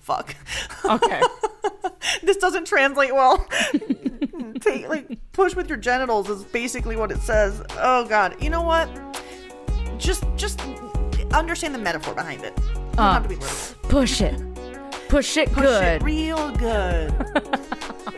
Fuck. 0.00 0.36
okay. 0.84 1.20
This 2.22 2.38
doesn't 2.38 2.66
translate 2.66 3.12
well. 3.14 3.46
Take 4.60 4.88
like 4.88 5.18
push 5.32 5.54
with 5.54 5.68
your 5.68 5.76
genitals 5.76 6.30
is 6.30 6.42
basically 6.44 6.96
what 6.96 7.10
it 7.12 7.20
says. 7.20 7.62
Oh 7.72 8.06
god. 8.06 8.42
You 8.42 8.48
know 8.48 8.62
what? 8.62 8.88
Just 9.98 10.24
just 10.36 10.60
understand 11.32 11.74
the 11.74 11.78
metaphor 11.78 12.14
behind 12.14 12.44
it. 12.44 12.54
Uh, 12.96 13.12
have 13.12 13.24
to 13.24 13.28
be. 13.28 13.36
Push 13.88 14.22
it. 14.22 14.40
Push 15.08 15.38
it 15.38 15.50
Push 15.52 15.64
good. 15.64 16.02
it 16.02 16.02
real 16.02 16.50
good. 16.52 17.12